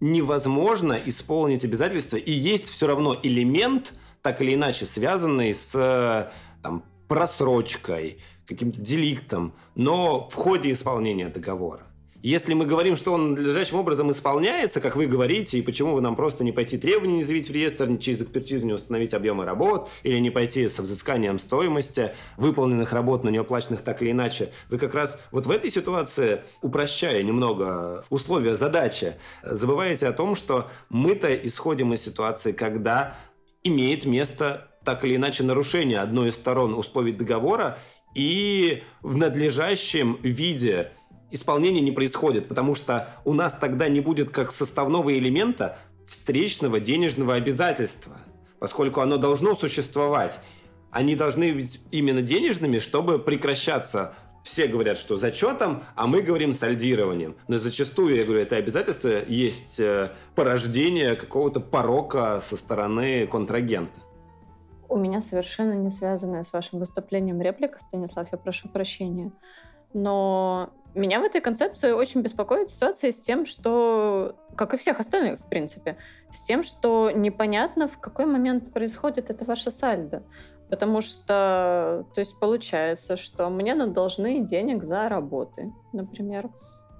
невозможно 0.00 0.94
исполнить 0.94 1.64
обязательства, 1.64 2.16
и 2.16 2.32
есть 2.32 2.68
все 2.68 2.88
равно 2.88 3.16
элемент, 3.22 3.94
так 4.20 4.42
или 4.42 4.54
иначе 4.54 4.84
связанный 4.84 5.54
с 5.54 6.30
там, 6.62 6.84
просрочкой, 7.06 8.18
каким-то 8.46 8.80
деликтом, 8.80 9.54
но 9.76 10.28
в 10.28 10.34
ходе 10.34 10.72
исполнения 10.72 11.28
договора. 11.28 11.82
Если 12.24 12.54
мы 12.54 12.64
говорим, 12.64 12.96
что 12.96 13.12
он 13.12 13.32
надлежащим 13.32 13.76
образом 13.76 14.10
исполняется, 14.10 14.80
как 14.80 14.96
вы 14.96 15.04
говорите, 15.04 15.58
и 15.58 15.60
почему 15.60 15.92
вы 15.92 16.00
нам 16.00 16.16
просто 16.16 16.42
не 16.42 16.52
пойти 16.52 16.78
требования 16.78 17.16
не 17.16 17.22
заявить 17.22 17.50
в 17.50 17.52
реестр, 17.52 17.86
не 17.86 18.00
через 18.00 18.22
экспертизу 18.22 18.64
не 18.64 18.72
установить 18.72 19.12
объемы 19.12 19.44
работ, 19.44 19.90
или 20.04 20.18
не 20.18 20.30
пойти 20.30 20.66
со 20.68 20.80
взысканием 20.80 21.38
стоимости 21.38 22.12
выполненных 22.38 22.94
работ, 22.94 23.24
но 23.24 23.30
не 23.30 23.36
оплаченных 23.36 23.82
так 23.82 24.00
или 24.00 24.12
иначе, 24.12 24.52
вы 24.70 24.78
как 24.78 24.94
раз 24.94 25.20
вот 25.32 25.44
в 25.44 25.50
этой 25.50 25.70
ситуации, 25.70 26.44
упрощая 26.62 27.22
немного 27.22 28.06
условия 28.08 28.56
задачи, 28.56 29.16
забываете 29.42 30.08
о 30.08 30.14
том, 30.14 30.34
что 30.34 30.70
мы-то 30.88 31.34
исходим 31.34 31.92
из 31.92 32.00
ситуации, 32.00 32.52
когда 32.52 33.18
имеет 33.62 34.06
место 34.06 34.70
так 34.82 35.04
или 35.04 35.16
иначе 35.16 35.44
нарушение 35.44 35.98
одной 35.98 36.30
из 36.30 36.36
сторон 36.36 36.72
условий 36.72 37.12
договора, 37.12 37.76
и 38.14 38.82
в 39.02 39.18
надлежащем 39.18 40.18
виде 40.22 40.92
исполнение 41.30 41.82
не 41.82 41.92
происходит, 41.92 42.48
потому 42.48 42.74
что 42.74 43.10
у 43.24 43.32
нас 43.32 43.54
тогда 43.54 43.88
не 43.88 44.00
будет 44.00 44.30
как 44.30 44.52
составного 44.52 45.16
элемента 45.16 45.78
встречного 46.06 46.80
денежного 46.80 47.34
обязательства, 47.34 48.16
поскольку 48.58 49.00
оно 49.00 49.16
должно 49.16 49.54
существовать. 49.54 50.40
Они 50.90 51.16
должны 51.16 51.52
быть 51.52 51.80
именно 51.90 52.22
денежными, 52.22 52.78
чтобы 52.78 53.18
прекращаться 53.18 54.14
все 54.44 54.66
говорят, 54.66 54.98
что 54.98 55.16
зачетом, 55.16 55.82
а 55.96 56.06
мы 56.06 56.20
говорим 56.20 56.52
сальдированием. 56.52 57.34
Но 57.48 57.58
зачастую, 57.58 58.14
я 58.16 58.24
говорю, 58.24 58.42
это 58.42 58.56
обязательство 58.56 59.08
есть 59.26 59.80
э, 59.80 60.10
порождение 60.34 61.16
какого-то 61.16 61.60
порока 61.60 62.38
со 62.40 62.56
стороны 62.56 63.26
контрагента. 63.26 63.98
У 64.88 64.98
меня 64.98 65.22
совершенно 65.22 65.72
не 65.72 65.90
связанная 65.90 66.42
с 66.42 66.52
вашим 66.52 66.78
выступлением 66.78 67.40
реплика, 67.40 67.78
Станислав, 67.78 68.28
я 68.30 68.38
прошу 68.38 68.68
прощения. 68.68 69.32
Но 69.94 70.70
меня 70.94 71.20
в 71.20 71.24
этой 71.24 71.40
концепции 71.40 71.92
очень 71.92 72.20
беспокоит 72.20 72.70
ситуация 72.70 73.12
с 73.12 73.20
тем, 73.20 73.46
что, 73.46 74.36
как 74.56 74.74
и 74.74 74.76
всех 74.76 75.00
остальных, 75.00 75.40
в 75.40 75.48
принципе, 75.48 75.96
с 76.32 76.44
тем, 76.44 76.62
что 76.62 77.10
непонятно, 77.10 77.86
в 77.88 77.98
какой 77.98 78.26
момент 78.26 78.72
происходит 78.72 79.30
это 79.30 79.44
ваше 79.44 79.70
сальдо. 79.70 80.22
Потому 80.70 81.02
что, 81.02 82.06
то 82.14 82.20
есть 82.20 82.38
получается, 82.40 83.16
что 83.16 83.50
мне 83.50 83.74
должны 83.74 84.40
денег 84.40 84.82
за 84.84 85.08
работы, 85.08 85.72
например, 85.92 86.50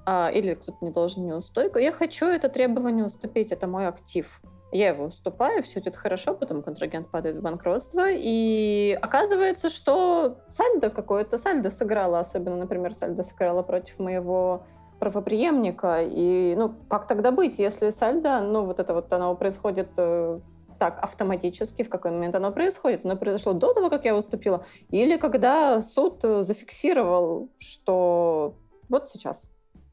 а, 0.07 0.30
или 0.33 0.54
кто-то 0.54 0.78
мне 0.80 0.92
должен 0.92 1.24
неустойку. 1.24 1.78
Я 1.78 1.92
хочу 1.92 2.26
это 2.26 2.48
требование 2.48 3.04
уступить, 3.04 3.52
это 3.52 3.66
мой 3.66 3.87
актив. 3.87 4.40
Я 4.74 4.88
его 4.88 5.04
уступаю, 5.04 5.62
все 5.62 5.78
идет 5.78 5.94
хорошо, 5.94 6.34
потом 6.34 6.60
контрагент 6.60 7.08
падает 7.08 7.37
в 7.37 7.42
банкротство, 7.42 8.06
и 8.10 8.98
оказывается, 9.00 9.70
что 9.70 10.38
сальдо 10.48 10.90
какое-то, 10.90 11.38
сальдо 11.38 11.70
сыграло, 11.70 12.18
особенно, 12.18 12.56
например, 12.56 12.92
сальдо 12.92 13.22
сыграло 13.22 13.62
против 13.62 14.00
моего 14.00 14.66
правоприемника, 14.98 16.02
и, 16.02 16.56
ну, 16.56 16.74
как 16.90 17.06
тогда 17.06 17.30
быть, 17.30 17.60
если 17.60 17.90
сальдо, 17.90 18.40
ну, 18.40 18.64
вот 18.64 18.80
это 18.80 18.94
вот 18.94 19.12
оно 19.12 19.37
происходит 19.37 19.90
э, 19.96 20.40
так 20.80 20.98
автоматически, 21.00 21.84
в 21.84 21.88
какой 21.88 22.10
момент 22.10 22.34
оно 22.34 22.50
происходит? 22.50 23.04
Оно 23.04 23.14
произошло 23.14 23.52
до 23.52 23.74
того, 23.74 23.90
как 23.90 24.04
я 24.04 24.16
уступила, 24.16 24.66
или 24.90 25.16
когда 25.18 25.80
суд 25.82 26.20
зафиксировал, 26.20 27.48
что 27.60 28.56
вот 28.88 29.08
сейчас? 29.08 29.44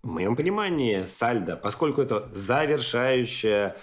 В 0.01 0.07
моем 0.07 0.35
понимании, 0.35 1.03
сальдо, 1.03 1.55
поскольку 1.55 2.01
это 2.01 2.29
завершающая 2.33 3.75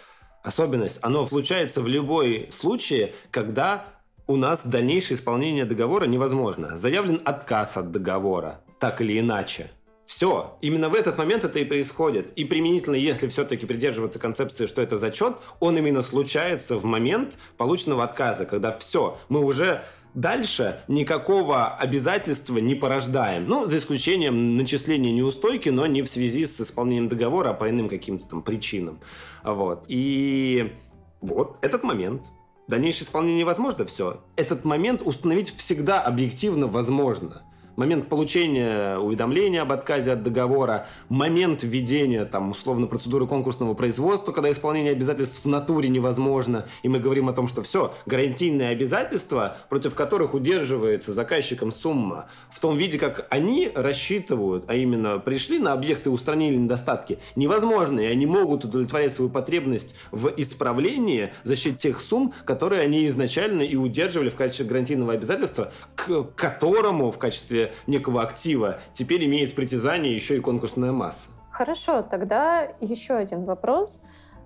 особенность, 0.42 0.98
оно 1.03 1.27
случается 1.27 1.83
в 1.83 1.88
любой 1.88 2.48
случае, 2.51 3.14
когда 3.31 3.85
у 4.27 4.37
нас 4.37 4.66
дальнейшее 4.66 5.16
исполнение 5.16 5.64
договора 5.64 6.05
невозможно. 6.05 6.77
Заявлен 6.77 7.20
отказ 7.24 7.77
от 7.77 7.90
договора, 7.90 8.61
так 8.79 9.01
или 9.01 9.18
иначе. 9.18 9.70
Все, 10.09 10.57
именно 10.62 10.88
в 10.88 10.94
этот 10.94 11.18
момент 11.18 11.44
это 11.44 11.59
и 11.59 11.66
происходит. 11.66 12.33
И 12.35 12.47
применительно, 12.47 12.94
если 12.94 13.29
все-таки 13.29 13.66
придерживаться 13.66 14.18
концепции, 14.18 14.64
что 14.64 14.81
это 14.81 14.97
зачет, 14.97 15.37
он 15.61 15.77
именно 15.77 16.01
случается 16.01 16.79
в 16.79 16.87
момент 16.87 17.37
полученного 17.59 18.05
отказа, 18.05 18.47
когда 18.47 18.75
все, 18.79 19.18
мы 19.29 19.44
уже 19.44 19.83
Дальше 20.14 20.81
никакого 20.88 21.75
обязательства 21.77 22.57
не 22.57 22.75
порождаем. 22.75 23.47
Ну, 23.47 23.66
за 23.66 23.77
исключением 23.77 24.57
начисления 24.57 25.12
неустойки, 25.12 25.68
но 25.68 25.87
не 25.87 26.01
в 26.01 26.09
связи 26.09 26.47
с 26.47 26.59
исполнением 26.62 27.09
договора, 27.09 27.51
а 27.51 27.55
по 27.55 27.68
иным 27.68 27.90
каким-то 27.90 28.27
там 28.27 28.42
причинам. 28.42 29.01
Вот. 29.44 29.85
И 29.87 30.73
вот 31.21 31.59
этот 31.61 31.85
момент. 31.85 32.23
Дальнейшее 32.66 33.05
исполнение 33.05 33.40
невозможно, 33.40 33.85
все. 33.85 34.23
Этот 34.37 34.64
момент 34.64 35.03
установить 35.05 35.55
всегда 35.55 36.01
объективно 36.01 36.66
возможно 36.66 37.42
момент 37.79 38.09
получения 38.09 38.99
уведомления 38.99 39.62
об 39.62 39.71
отказе 39.71 40.12
от 40.12 40.25
договора, 40.25 40.88
момент 41.09 41.62
введения, 41.62 42.25
там, 42.25 42.51
условно, 42.51 42.88
процедуры 42.88 43.27
конкурсного 43.29 43.75
производства, 43.75 44.33
когда 44.33 44.51
исполнение 44.51 44.93
обязательств 44.93 45.45
в 45.45 45.49
натуре 45.49 45.88
невозможно, 45.88 46.67
и 46.83 46.88
мы 46.88 46.99
говорим 46.99 47.29
о 47.29 47.33
том, 47.33 47.47
что 47.47 47.62
все, 47.62 47.95
гарантийные 48.05 48.71
обязательства, 48.71 49.59
против 49.69 49.95
которых 49.95 50.35
удерживается 50.35 51.12
заказчиком 51.12 51.71
сумма, 51.71 52.27
в 52.51 52.59
том 52.59 52.77
виде, 52.77 52.99
как 52.99 53.29
они 53.31 53.71
рассчитывают, 53.73 54.64
а 54.67 54.75
именно 54.75 55.21
пришли 55.21 55.61
на 55.61 55.73
объекты 55.73 56.11
и 56.11 56.12
устранили 56.12 56.57
недостатки, 56.57 57.21
невозможно, 57.37 58.01
и 58.01 58.07
они 58.07 58.27
могут 58.27 58.64
удовлетворять 58.64 59.14
свою 59.14 59.31
потребность 59.31 59.95
в 60.11 60.33
исправлении 60.37 61.33
за 61.45 61.55
счет 61.55 61.79
тех 61.79 62.01
сумм, 62.01 62.35
которые 62.45 62.83
они 62.83 63.07
изначально 63.07 63.62
и 63.62 63.77
удерживали 63.77 64.31
в 64.31 64.35
качестве 64.35 64.67
гарантийного 64.67 65.12
обязательства, 65.12 65.73
к 65.95 66.25
которому 66.35 67.12
в 67.12 67.19
качестве 67.19 67.67
некого 67.87 68.22
актива, 68.22 68.81
теперь 68.92 69.24
имеет 69.26 69.54
притязание 69.54 70.14
еще 70.14 70.37
и 70.37 70.40
конкурсная 70.40 70.92
масса. 70.92 71.31
Хорошо, 71.50 72.02
тогда 72.02 72.68
еще 72.81 73.14
один 73.14 73.44
вопрос. 73.44 74.02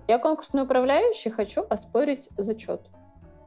Я 0.07 0.17
конкурсный 0.19 0.63
управляющий, 0.63 1.29
хочу 1.29 1.63
оспорить 1.69 2.29
зачет. 2.37 2.81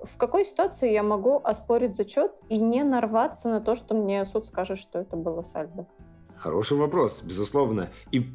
В 0.02 0.16
какой 0.16 0.44
ситуации 0.44 0.92
я 0.92 1.02
могу 1.02 1.40
оспорить 1.42 1.96
зачет 1.96 2.32
и 2.48 2.58
не 2.58 2.84
нарваться 2.84 3.48
на 3.48 3.60
то, 3.60 3.74
что 3.74 3.94
мне 3.94 4.24
суд 4.24 4.46
скажет, 4.46 4.78
что 4.78 5.00
это 5.00 5.16
было 5.16 5.42
сальдо? 5.42 5.86
Хороший 6.36 6.76
вопрос, 6.76 7.22
безусловно. 7.22 7.90
И 8.12 8.26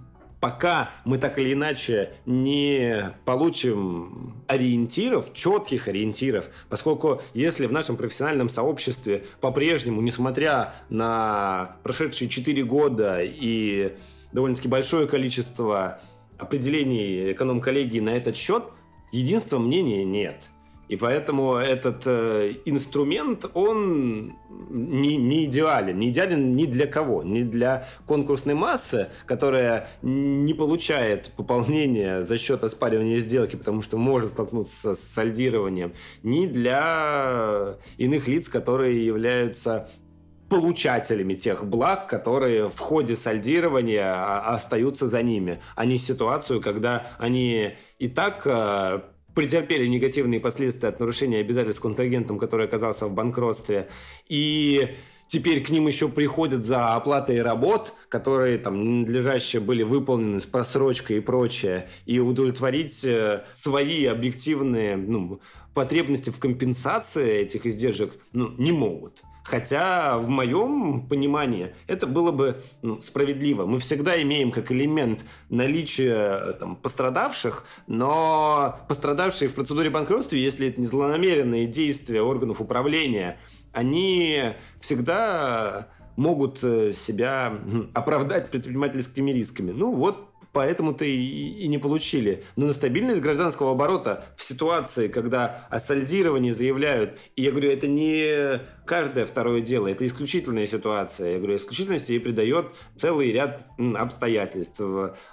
пока 0.42 0.92
мы 1.06 1.18
так 1.18 1.40
или 1.40 1.54
иначе 1.54 2.14
не 2.26 3.14
получим 3.24 4.44
ориентиров, 4.48 5.32
четких 5.34 5.88
ориентиров, 5.88 6.50
поскольку 6.68 7.22
если 7.34 7.68
в 7.68 7.72
нашем 7.72 7.96
профессиональном 7.96 8.50
сообществе 8.50 9.24
по-прежнему, 9.40 10.02
несмотря 10.02 10.74
на 10.90 11.78
прошедшие 11.84 12.28
4 12.28 12.64
года 12.64 13.20
и 13.22 13.96
довольно-таки 14.34 14.68
большое 14.68 15.08
количество 15.08 16.02
определений 16.38 17.32
эконом-коллегии 17.32 18.00
на 18.00 18.18
этот 18.18 18.36
счет, 18.36 18.66
единства 19.14 19.60
мнения 19.60 20.04
нет. 20.04 20.51
И 20.92 20.98
поэтому 20.98 21.56
этот 21.56 22.04
э, 22.06 22.56
инструмент, 22.66 23.46
он 23.54 24.34
не, 24.70 25.16
не 25.16 25.46
идеален. 25.46 25.98
Не 25.98 26.10
идеален 26.10 26.54
ни 26.54 26.66
для 26.66 26.86
кого. 26.86 27.24
Ни 27.24 27.44
для 27.44 27.88
конкурсной 28.06 28.56
массы, 28.56 29.08
которая 29.26 29.88
не 30.02 30.54
получает 30.54 31.32
пополнения 31.38 32.26
за 32.26 32.38
счет 32.38 32.66
оспаривания 32.66 33.22
сделки, 33.22 33.56
потому 33.56 33.82
что 33.82 33.96
может 33.96 34.32
столкнуться 34.32 34.94
с 34.94 35.00
сальдированием, 35.00 35.94
ни 36.24 36.46
для 36.46 37.78
иных 37.96 38.28
лиц, 38.28 38.50
которые 38.50 39.06
являются 39.06 39.90
получателями 40.50 41.36
тех 41.36 41.66
благ, 41.66 42.10
которые 42.10 42.68
в 42.68 42.80
ходе 42.80 43.16
сальдирования 43.16 44.14
а, 44.14 44.56
остаются 44.56 45.08
за 45.08 45.24
ними, 45.24 45.62
а 45.78 45.86
не 45.86 45.98
ситуацию, 45.98 46.60
когда 46.60 47.08
они 47.18 47.78
и 47.98 48.10
так 48.10 48.46
э, 48.46 49.02
претерпели 49.36 49.88
негативные 49.88 50.40
последствия 50.40 50.90
от 50.90 51.00
нарушения 51.00 51.40
обязательств 51.40 51.82
контрагентом, 51.82 52.38
который 52.38 52.66
оказался 52.66 53.08
в 53.08 53.14
банкротстве. 53.14 53.90
И 54.28 54.96
теперь 55.28 55.64
к 55.64 55.70
ним 55.70 55.88
еще 55.88 56.10
приходят 56.10 56.64
за 56.64 56.96
оплатой 56.96 57.42
работ, 57.42 57.94
которые 58.10 58.58
там 58.58 59.02
надлежащие 59.02 59.62
были 59.62 59.84
выполнены 59.84 60.40
с 60.40 60.46
просрочкой 60.46 61.18
и 61.18 61.22
прочее, 61.22 61.90
и 62.06 62.20
удовлетворить 62.20 63.04
э, 63.06 63.46
свои 63.54 64.06
объективные 64.06 64.98
ну, 64.98 65.42
потребности 65.74 66.30
в 66.30 66.40
компенсации 66.40 67.40
этих 67.40 67.66
издержек 67.66 68.14
ну, 68.34 68.50
не 68.58 68.72
могут. 68.72 69.24
Хотя 69.44 70.18
в 70.20 70.30
моем 70.30 71.08
понимании 71.08 71.74
это 71.88 72.08
было 72.08 72.32
бы 72.32 72.62
ну, 72.82 73.02
справедливо. 73.02 73.66
Мы 73.66 73.80
всегда 73.80 74.22
имеем 74.22 74.52
как 74.52 74.72
элемент 74.72 75.26
наличие 75.50 76.14
э, 76.14 76.54
там, 76.60 76.76
пострадавших, 76.76 77.66
но 77.88 78.80
пострадавшие 78.88 79.50
в 79.50 79.56
процедуре 79.56 79.90
банкротства, 79.90 80.36
если 80.36 80.68
это 80.68 80.80
не 80.80 80.86
злонамеренные 80.86 81.66
действия 81.66 82.22
органов 82.22 82.62
управления, 82.62 83.40
они 83.74 84.54
всегда 84.80 85.88
могут 86.16 86.64
э, 86.64 86.92
себя 86.92 87.60
оправдать 87.94 88.52
предпринимательскими 88.52 89.32
рисками. 89.32 89.72
Ну 89.72 89.94
вот 89.94 90.32
поэтому-то 90.54 91.06
и, 91.06 91.16
и 91.16 91.68
не 91.68 91.78
получили. 91.78 92.44
Но 92.56 92.68
на 92.68 92.74
стабильность 92.74 93.22
гражданского 93.22 93.72
оборота 93.72 94.26
в 94.36 94.44
ситуации, 94.44 95.08
когда 95.08 95.68
о 95.70 95.80
сальдировании 95.80 96.52
заявляют, 96.52 97.20
и 97.36 97.44
я 97.44 97.52
говорю, 97.52 97.72
это 97.72 97.88
не 97.88 98.62
каждое 98.92 99.26
второе 99.26 99.62
дело, 99.62 99.88
это 99.88 100.06
исключительная 100.06 100.68
ситуация. 100.68 101.32
Я 101.32 101.38
говорю, 101.38 101.56
исключительность 101.56 102.10
ей 102.10 102.20
придает 102.20 102.74
целый 102.98 103.32
ряд 103.32 103.64
обстоятельств. 103.96 104.82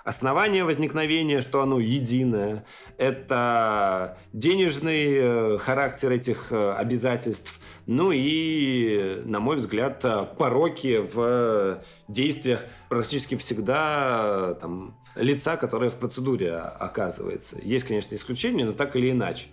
Основание 0.04 0.62
возникновения, 0.62 1.40
что 1.40 1.60
оно 1.60 1.80
единое, 1.80 2.64
это 2.98 4.16
денежный 4.32 5.06
э, 5.10 5.58
характер 5.58 6.12
этих 6.12 6.52
э, 6.52 6.72
обязательств, 6.74 7.58
ну 7.86 8.12
и, 8.14 9.22
на 9.24 9.40
мой 9.40 9.56
взгляд, 9.56 10.04
пороки 10.38 10.98
в 10.98 11.82
действиях 12.06 12.64
практически 12.88 13.34
всегда 13.34 14.54
там, 14.60 14.96
лица, 15.16 15.56
которое 15.56 15.90
в 15.90 15.96
процедуре 15.96 16.54
оказывается. 16.54 17.56
Есть, 17.60 17.88
конечно, 17.88 18.14
исключения, 18.14 18.64
но 18.64 18.72
так 18.72 18.94
или 18.94 19.10
иначе. 19.10 19.48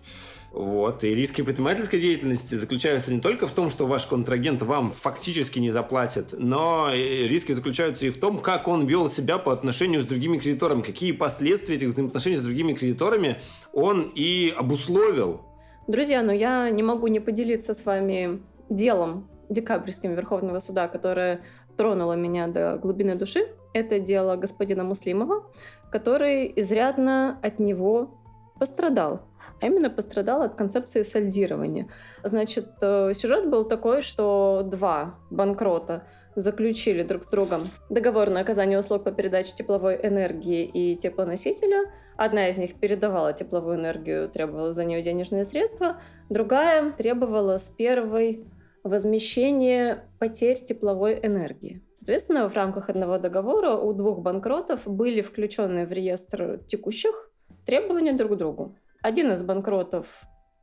Вот. 0.55 1.03
И 1.03 1.13
риски 1.13 1.41
предпринимательской 1.41 1.99
деятельности 1.99 2.55
заключаются 2.55 3.13
не 3.13 3.19
только 3.19 3.45
в 3.45 3.51
том, 3.51 3.69
что 3.69 3.87
ваш 3.87 4.05
контрагент 4.05 4.61
вам 4.61 4.89
фактически 4.89 5.59
не 5.59 5.69
заплатит, 5.69 6.29
но 6.31 6.91
риски 6.93 7.51
заключаются 7.51 8.05
и 8.05 8.09
в 8.09 8.17
том, 8.17 8.39
как 8.39 8.69
он 8.69 8.87
вел 8.87 9.09
себя 9.09 9.37
по 9.37 9.51
отношению 9.51 9.99
с 9.99 10.05
другими 10.05 10.37
кредиторами, 10.37 10.81
какие 10.81 11.11
последствия 11.11 11.75
этих 11.75 11.89
взаимоотношений 11.89 12.37
с 12.37 12.41
другими 12.41 12.71
кредиторами 12.71 13.41
он 13.73 14.13
и 14.15 14.53
обусловил. 14.55 15.41
Друзья, 15.87 16.23
но 16.23 16.31
я 16.31 16.69
не 16.69 16.83
могу 16.83 17.07
не 17.07 17.19
поделиться 17.19 17.73
с 17.73 17.85
вами 17.85 18.41
делом 18.69 19.27
декабрьским 19.49 20.13
Верховного 20.13 20.59
суда, 20.59 20.87
которое 20.87 21.41
тронуло 21.75 22.13
меня 22.13 22.47
до 22.47 22.77
глубины 22.77 23.15
души. 23.15 23.49
Это 23.73 23.99
дело 23.99 24.37
господина 24.37 24.85
Муслимова, 24.85 25.51
который 25.91 26.49
изрядно 26.55 27.37
от 27.43 27.59
него 27.59 28.21
пострадал. 28.59 29.21
А 29.61 29.67
именно 29.67 29.89
пострадал 29.89 30.41
от 30.41 30.55
концепции 30.55 31.03
сальдирования. 31.03 31.87
Значит, 32.23 32.67
э, 32.81 33.13
сюжет 33.13 33.49
был 33.49 33.65
такой, 33.65 34.01
что 34.01 34.63
два 34.65 35.15
банкрота 35.29 36.03
заключили 36.35 37.03
друг 37.03 37.23
с 37.23 37.27
другом 37.27 37.61
договор 37.89 38.29
на 38.29 38.41
оказание 38.41 38.77
услуг 38.77 39.05
по 39.05 39.11
передаче 39.11 39.53
тепловой 39.55 39.97
энергии 40.01 40.65
и 40.65 40.97
теплоносителя. 40.97 41.91
Одна 42.17 42.49
из 42.49 42.57
них 42.57 42.75
передавала 42.75 43.31
тепловую 43.31 43.77
энергию, 43.77 44.29
требовала 44.29 44.73
за 44.73 44.83
нее 44.83 45.01
денежные 45.01 45.45
средства, 45.45 46.01
другая 46.29 46.91
требовала 46.91 47.57
с 47.57 47.69
первой 47.69 48.45
возмещение 48.83 50.03
потерь 50.19 50.63
тепловой 50.63 51.19
энергии. 51.23 51.81
Соответственно, 51.95 52.49
в 52.49 52.53
рамках 52.53 52.89
одного 52.89 53.17
договора 53.17 53.75
у 53.75 53.93
двух 53.93 54.19
банкротов 54.19 54.85
были 54.85 55.21
включены 55.21 55.85
в 55.85 55.91
реестр 55.91 56.59
текущих 56.67 57.24
требования 57.65 58.13
друг 58.13 58.33
к 58.33 58.35
другу. 58.35 58.75
Один 59.01 59.31
из 59.31 59.43
банкротов 59.43 60.07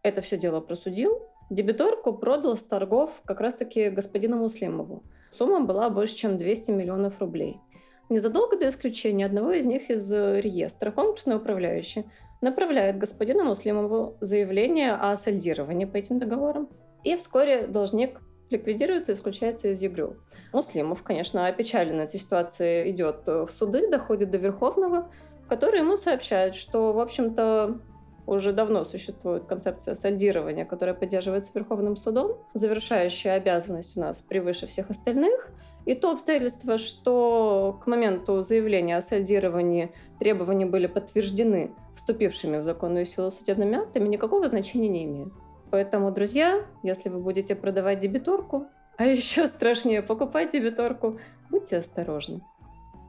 это 0.02 0.20
все 0.20 0.36
дело 0.36 0.60
просудил. 0.60 1.22
Дебиторку 1.50 2.14
продал 2.14 2.56
с 2.56 2.64
торгов 2.64 3.10
как 3.24 3.40
раз-таки 3.40 3.90
господину 3.90 4.38
Муслимову. 4.38 5.02
Сумма 5.30 5.60
была 5.60 5.90
больше, 5.90 6.16
чем 6.16 6.38
200 6.38 6.70
миллионов 6.70 7.20
рублей. 7.20 7.60
Незадолго 8.08 8.58
до 8.58 8.68
исключения 8.68 9.26
одного 9.26 9.52
из 9.52 9.64
них 9.66 9.90
из 9.90 10.10
реестра 10.12 10.90
конкурсный 10.90 11.36
управляющий 11.36 12.06
направляет 12.40 12.98
господину 12.98 13.44
Муслимову 13.44 14.16
заявление 14.20 14.92
о 14.92 15.16
сальдировании 15.16 15.84
по 15.84 15.96
этим 15.96 16.18
договорам. 16.18 16.68
И 17.04 17.16
вскоре 17.16 17.66
должник 17.66 18.20
ликвидируется 18.50 19.12
и 19.12 19.14
исключается 19.14 19.68
из 19.68 19.82
игры. 19.82 20.16
Муслимов, 20.52 21.02
конечно, 21.02 21.46
опечален 21.46 22.00
этой 22.00 22.18
ситуацией, 22.18 22.90
идет 22.90 23.26
в 23.26 23.48
суды, 23.48 23.88
доходит 23.88 24.30
до 24.30 24.38
Верховного, 24.38 25.10
который 25.48 25.80
ему 25.80 25.96
сообщает, 25.96 26.54
что, 26.54 26.92
в 26.92 27.00
общем-то, 27.00 27.80
уже 28.26 28.52
давно 28.52 28.84
существует 28.84 29.44
концепция 29.44 29.94
сальдирования, 29.94 30.64
которая 30.64 30.94
поддерживается 30.94 31.52
Верховным 31.54 31.96
судом, 31.96 32.36
завершающая 32.54 33.34
обязанность 33.34 33.96
у 33.96 34.00
нас 34.00 34.20
превыше 34.20 34.66
всех 34.66 34.90
остальных. 34.90 35.50
И 35.84 35.94
то 35.94 36.12
обстоятельство, 36.12 36.78
что 36.78 37.80
к 37.82 37.88
моменту 37.88 38.42
заявления 38.42 38.96
о 38.96 39.02
сальдировании 39.02 39.92
требования 40.20 40.66
были 40.66 40.86
подтверждены 40.86 41.72
вступившими 41.96 42.58
в 42.58 42.62
законную 42.62 43.04
силу 43.04 43.30
судебными 43.32 43.78
актами, 43.78 44.06
никакого 44.06 44.48
значения 44.48 44.88
не 44.88 45.04
имеет. 45.04 45.32
Поэтому, 45.70 46.12
друзья, 46.12 46.64
если 46.84 47.08
вы 47.08 47.18
будете 47.18 47.56
продавать 47.56 47.98
дебиторку, 47.98 48.68
а 48.96 49.06
еще 49.06 49.48
страшнее 49.48 50.02
покупать 50.02 50.52
дебиторку, 50.52 51.18
будьте 51.50 51.78
осторожны. 51.78 52.42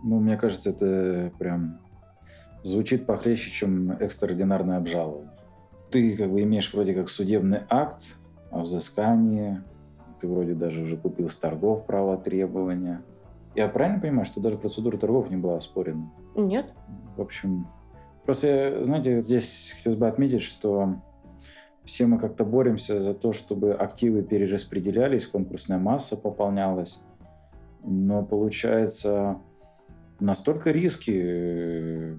Ну, 0.03 0.19
мне 0.19 0.37
кажется, 0.37 0.71
это 0.71 1.31
прям 1.37 1.82
звучит 2.63 3.05
похлеще, 3.05 3.51
чем 3.51 3.91
экстраординарное 3.91 4.77
обжалование. 4.77 5.31
Ты 5.91 6.17
как 6.17 6.31
бы 6.31 6.41
имеешь 6.41 6.73
вроде 6.73 6.93
как 6.93 7.09
судебный 7.09 7.61
акт 7.69 8.15
о 8.49 8.61
взыскании, 8.61 9.61
ты 10.19 10.27
вроде 10.27 10.53
даже 10.53 10.81
уже 10.81 10.97
купил 10.97 11.29
с 11.29 11.35
торгов 11.35 11.85
право 11.85 12.17
требования. 12.17 13.01
Я 13.55 13.67
правильно 13.67 13.99
понимаю, 13.99 14.25
что 14.25 14.39
даже 14.41 14.57
процедура 14.57 14.97
торгов 14.97 15.29
не 15.29 15.37
была 15.37 15.57
оспорена? 15.57 16.09
Нет. 16.35 16.73
В 17.17 17.21
общем, 17.21 17.67
просто, 18.25 18.83
знаете, 18.83 19.21
здесь 19.21 19.73
хотелось 19.77 19.99
бы 19.99 20.07
отметить, 20.07 20.41
что 20.41 20.95
все 21.83 22.07
мы 22.07 22.17
как-то 22.17 22.45
боремся 22.45 23.01
за 23.01 23.13
то, 23.13 23.33
чтобы 23.33 23.73
активы 23.73 24.23
перераспределялись, 24.23 25.27
конкурсная 25.27 25.77
масса 25.77 26.15
пополнялась. 26.15 27.01
Но 27.83 28.23
получается, 28.23 29.39
настолько 30.19 30.71
риски 30.71 32.17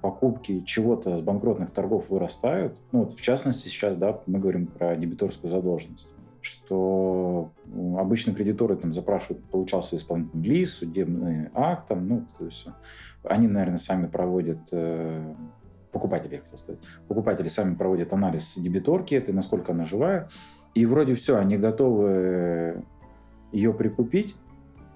покупки 0.00 0.60
чего-то 0.60 1.18
с 1.18 1.22
банкротных 1.22 1.70
торгов 1.70 2.10
вырастают. 2.10 2.76
Ну, 2.92 3.00
вот 3.00 3.14
в 3.14 3.20
частности, 3.20 3.68
сейчас 3.68 3.96
да, 3.96 4.20
мы 4.26 4.38
говорим 4.38 4.66
про 4.66 4.96
дебиторскую 4.96 5.50
задолженность 5.50 6.08
что 6.42 7.50
обычно 7.98 8.32
кредиторы 8.34 8.76
там 8.76 8.92
запрашивают, 8.92 9.44
получался 9.44 9.96
исполнительный 9.96 10.48
лист, 10.48 10.78
судебный 10.78 11.50
акт, 11.54 11.88
там, 11.88 12.08
ну, 12.08 12.26
то 12.38 12.44
есть 12.46 12.66
они, 13.24 13.46
наверное, 13.46 13.78
сами 13.78 14.06
проводят 14.06 14.60
э, 14.72 15.34
покупатели, 15.92 16.36
я 16.36 16.40
хотел 16.40 16.58
сказать, 16.58 16.80
покупатели 17.08 17.48
сами 17.48 17.74
проводят 17.74 18.12
анализ 18.12 18.56
дебиторки 18.56 19.14
этой, 19.14 19.34
насколько 19.34 19.72
она 19.72 19.84
живая, 19.84 20.28
и 20.74 20.86
вроде 20.86 21.14
все, 21.14 21.36
они 21.36 21.58
готовы 21.58 22.84
ее 23.52 23.74
прикупить, 23.74 24.34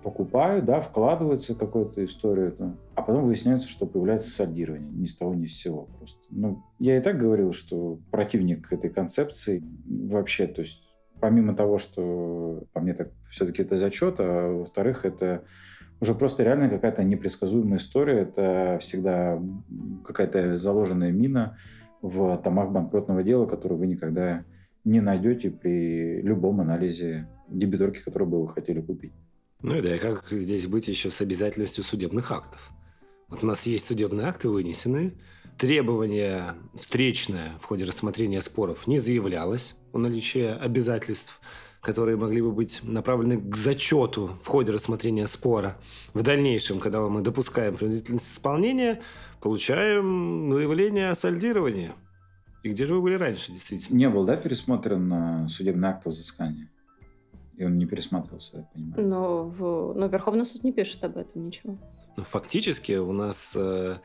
покупают, 0.05 0.67
да, 0.67 0.83
вкладываются 0.83 1.55
в 1.55 1.59
какую-то 1.59 2.05
историю, 2.05 2.53
там, 2.53 2.79
а 2.95 3.03
потом 3.03 3.25
выясняется, 3.25 3.67
что 3.67 3.87
появляется 3.87 4.31
сальдирование 4.31 4.91
ни 4.93 5.07
с 5.07 5.17
того, 5.17 5.35
ни 5.35 5.47
с 5.47 5.57
сего 5.57 5.89
просто. 5.99 6.21
Ну, 6.31 6.63
я 6.79 6.99
и 6.99 7.01
так 7.01 7.19
говорил, 7.19 7.53
что 7.53 7.99
противник 8.11 8.71
этой 8.71 8.91
концепции 8.91 9.65
вообще, 9.87 10.47
то 10.47 10.61
есть 10.61 10.85
помимо 11.21 11.57
того, 11.57 11.79
что 11.79 12.65
по 12.75 12.81
мне 12.81 12.93
так 12.93 13.13
все-таки 13.31 13.63
это 13.63 13.77
зачет, 13.77 14.17
а 14.19 14.59
во-вторых, 14.59 15.07
это 15.07 15.45
уже 16.01 16.15
просто 16.15 16.45
реально 16.45 16.69
какая-то 16.69 17.03
непредсказуемая 17.03 17.79
история, 17.79 18.21
это 18.21 18.77
всегда 18.81 19.41
какая-то 20.05 20.59
заложенная 20.59 21.13
мина 21.13 21.57
в 22.03 22.37
томах 22.45 22.71
банкротного 22.71 23.23
дела, 23.23 23.47
которую 23.47 23.79
вы 23.79 23.87
никогда 23.87 24.45
не 24.85 25.01
найдете 25.01 25.51
при 25.51 26.21
любом 26.21 26.61
анализе 26.61 27.27
дебиторки, 27.49 28.03
которую 28.05 28.29
бы 28.29 28.43
вы 28.43 28.49
хотели 28.49 28.83
купить. 28.83 29.15
Ну 29.65 29.75
и 29.77 29.81
да, 29.81 29.97
и 29.97 29.99
как 29.99 30.27
здесь 30.31 30.67
быть 30.67 30.89
еще 30.89 31.11
с 31.11 31.23
обязательностью 31.23 31.85
судебных 31.85 32.31
актов? 32.33 32.71
Вот 33.29 33.43
у 33.43 33.47
нас 33.47 33.65
есть 33.65 33.87
судебные 33.87 34.27
акты 34.27 34.51
вынесены, 34.51 35.15
требование 35.57 36.57
встречное 36.75 37.53
в 37.63 37.65
ходе 37.65 37.87
рассмотрения 37.87 38.43
споров 38.43 38.87
не 38.87 38.99
заявлялось 38.99 39.75
о 39.95 39.99
наличии 39.99 40.45
обязательств, 40.45 41.41
которые 41.81 42.19
могли 42.19 42.43
бы 42.43 42.53
быть 42.53 42.81
направлены 42.83 43.41
к 43.41 43.57
зачету 43.57 44.39
в 44.45 44.49
ходе 44.49 44.71
рассмотрения 44.71 45.27
спора. 45.27 45.79
В 46.13 46.23
дальнейшем, 46.23 46.79
когда 46.79 47.01
мы 47.01 47.23
допускаем 47.23 47.75
принудительность 47.75 48.31
исполнения, 48.35 49.01
получаем 49.41 50.53
заявление 50.53 51.09
о 51.09 51.15
сальдировании. 51.15 51.93
И 52.65 52.69
где 52.69 52.87
же 52.87 52.97
вы 52.97 53.01
были 53.01 53.15
раньше, 53.15 53.51
действительно? 53.51 53.97
Не 53.97 54.11
был, 54.11 54.27
да, 54.27 54.37
пересмотрен 54.37 55.49
судебный 55.49 55.89
акт 55.89 56.05
взыскания? 56.05 56.69
И 57.57 57.65
он 57.65 57.79
не 57.79 57.87
пересматривался, 57.87 58.59
я 58.59 58.63
понимаю. 58.73 59.09
Но, 59.09 59.45
в... 59.45 59.95
Но 59.95 60.07
Верховный 60.07 60.45
суд 60.45 60.65
не 60.65 60.73
пишет 60.73 61.05
об 61.05 61.17
этом 61.17 61.47
ничего. 61.47 61.79
Ну, 62.17 62.25
фактически 62.25 62.93
у 62.93 63.13
нас 63.13 63.55
э, 63.57 63.97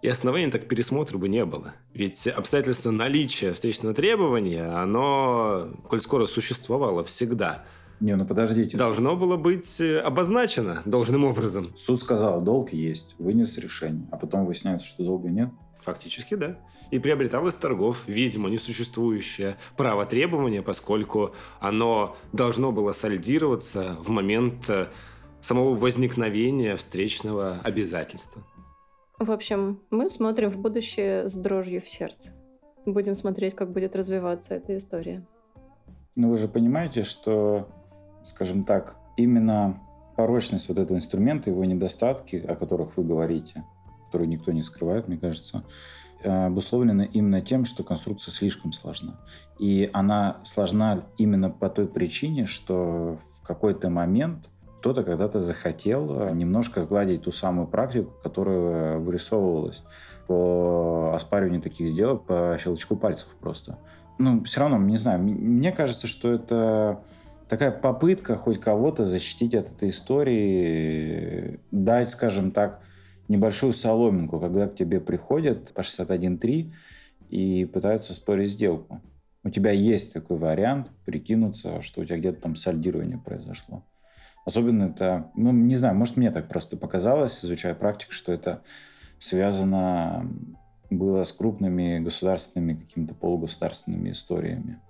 и 0.00 0.08
оснований 0.08 0.50
так 0.50 0.68
пересмотра 0.68 1.18
бы 1.18 1.28
не 1.28 1.44
было. 1.44 1.74
Ведь 1.92 2.26
обстоятельство 2.26 2.90
наличия 2.90 3.52
встречного 3.52 3.94
требования, 3.94 4.64
оно, 4.64 5.70
коль 5.88 6.00
скоро 6.00 6.26
существовало 6.26 7.04
всегда, 7.04 7.64
не, 8.00 8.14
ну 8.14 8.24
подождите. 8.24 8.76
Должно 8.76 9.16
было 9.16 9.36
быть 9.36 9.80
э, 9.80 9.98
обозначено 9.98 10.82
должным 10.84 11.24
образом. 11.24 11.72
Суд 11.74 12.00
сказал, 12.00 12.40
долг 12.40 12.72
есть, 12.72 13.16
вынес 13.18 13.58
решение, 13.58 14.06
а 14.12 14.16
потом 14.16 14.46
выясняется, 14.46 14.86
что 14.86 15.02
долга 15.02 15.28
нет. 15.28 15.50
Фактически, 15.80 16.34
да. 16.34 16.58
И 16.90 16.98
приобреталось 16.98 17.54
торгов, 17.54 18.06
видимо, 18.06 18.48
несуществующее 18.48 19.56
право 19.76 20.06
требования, 20.06 20.62
поскольку 20.62 21.34
оно 21.60 22.16
должно 22.32 22.72
было 22.72 22.92
сольдироваться 22.92 23.96
в 24.00 24.08
момент 24.10 24.68
э, 24.70 24.88
самого 25.40 25.74
возникновения 25.74 26.76
встречного 26.76 27.58
обязательства. 27.62 28.42
В 29.18 29.30
общем, 29.30 29.80
мы 29.90 30.08
смотрим 30.10 30.50
в 30.50 30.58
будущее 30.58 31.28
с 31.28 31.34
дрожью 31.34 31.80
в 31.80 31.88
сердце. 31.88 32.32
Будем 32.86 33.14
смотреть, 33.14 33.54
как 33.54 33.72
будет 33.72 33.96
развиваться 33.96 34.54
эта 34.54 34.76
история. 34.78 35.26
Но 36.14 36.30
вы 36.30 36.38
же 36.38 36.48
понимаете, 36.48 37.02
что, 37.02 37.68
скажем 38.24 38.64
так, 38.64 38.96
именно 39.16 39.80
порочность 40.16 40.68
вот 40.68 40.78
этого 40.78 40.96
инструмента, 40.96 41.50
его 41.50 41.64
недостатки, 41.64 42.36
о 42.36 42.56
которых 42.56 42.96
вы 42.96 43.04
говорите, 43.04 43.64
которые 44.08 44.26
никто 44.28 44.52
не 44.52 44.62
скрывает, 44.62 45.06
мне 45.06 45.18
кажется, 45.18 45.62
э, 46.22 46.46
обусловлена 46.46 47.04
именно 47.04 47.40
тем, 47.40 47.64
что 47.64 47.84
конструкция 47.84 48.32
слишком 48.32 48.72
сложна. 48.72 49.20
И 49.58 49.90
она 49.92 50.38
сложна 50.44 51.04
именно 51.18 51.50
по 51.50 51.68
той 51.68 51.86
причине, 51.86 52.46
что 52.46 53.16
в 53.16 53.46
какой-то 53.46 53.90
момент 53.90 54.48
кто-то 54.80 55.04
когда-то 55.04 55.40
захотел 55.40 56.22
э, 56.22 56.32
немножко 56.32 56.82
сгладить 56.82 57.22
ту 57.22 57.32
самую 57.32 57.68
практику, 57.68 58.12
которая 58.22 58.98
вырисовывалась 58.98 59.82
по 60.26 61.12
оспариванию 61.14 61.60
таких 61.60 61.88
сделок 61.88 62.24
по 62.24 62.56
щелчку 62.58 62.96
пальцев 62.96 63.28
просто. 63.40 63.78
Ну, 64.18 64.42
все 64.44 64.60
равно, 64.60 64.78
не 64.78 64.96
знаю, 64.96 65.20
мне 65.20 65.70
кажется, 65.72 66.06
что 66.06 66.32
это 66.32 67.02
такая 67.48 67.70
попытка 67.70 68.36
хоть 68.36 68.60
кого-то 68.60 69.04
защитить 69.04 69.54
от 69.54 69.70
этой 69.70 69.88
истории, 69.88 71.60
дать, 71.70 72.10
скажем 72.10 72.50
так, 72.50 72.80
небольшую 73.28 73.72
соломинку, 73.72 74.40
когда 74.40 74.66
к 74.66 74.74
тебе 74.74 75.00
приходят 75.00 75.72
по 75.74 75.80
61.3 75.80 76.72
и 77.30 77.64
пытаются 77.66 78.14
спорить 78.14 78.50
сделку. 78.50 79.00
У 79.44 79.50
тебя 79.50 79.70
есть 79.70 80.12
такой 80.12 80.38
вариант 80.38 80.90
прикинуться, 81.04 81.80
что 81.82 82.00
у 82.00 82.04
тебя 82.04 82.18
где-то 82.18 82.42
там 82.42 82.56
сальдирование 82.56 83.18
произошло. 83.18 83.84
Особенно 84.44 84.84
это, 84.84 85.30
ну, 85.36 85.52
не 85.52 85.76
знаю, 85.76 85.94
может, 85.94 86.16
мне 86.16 86.30
так 86.30 86.48
просто 86.48 86.76
показалось, 86.76 87.44
изучая 87.44 87.74
практику, 87.74 88.12
что 88.12 88.32
это 88.32 88.62
связано 89.18 90.30
было 90.90 91.24
с 91.24 91.32
крупными 91.32 91.98
государственными, 91.98 92.74
какими-то 92.74 93.14
полугосударственными 93.14 94.10
историями. 94.10 94.80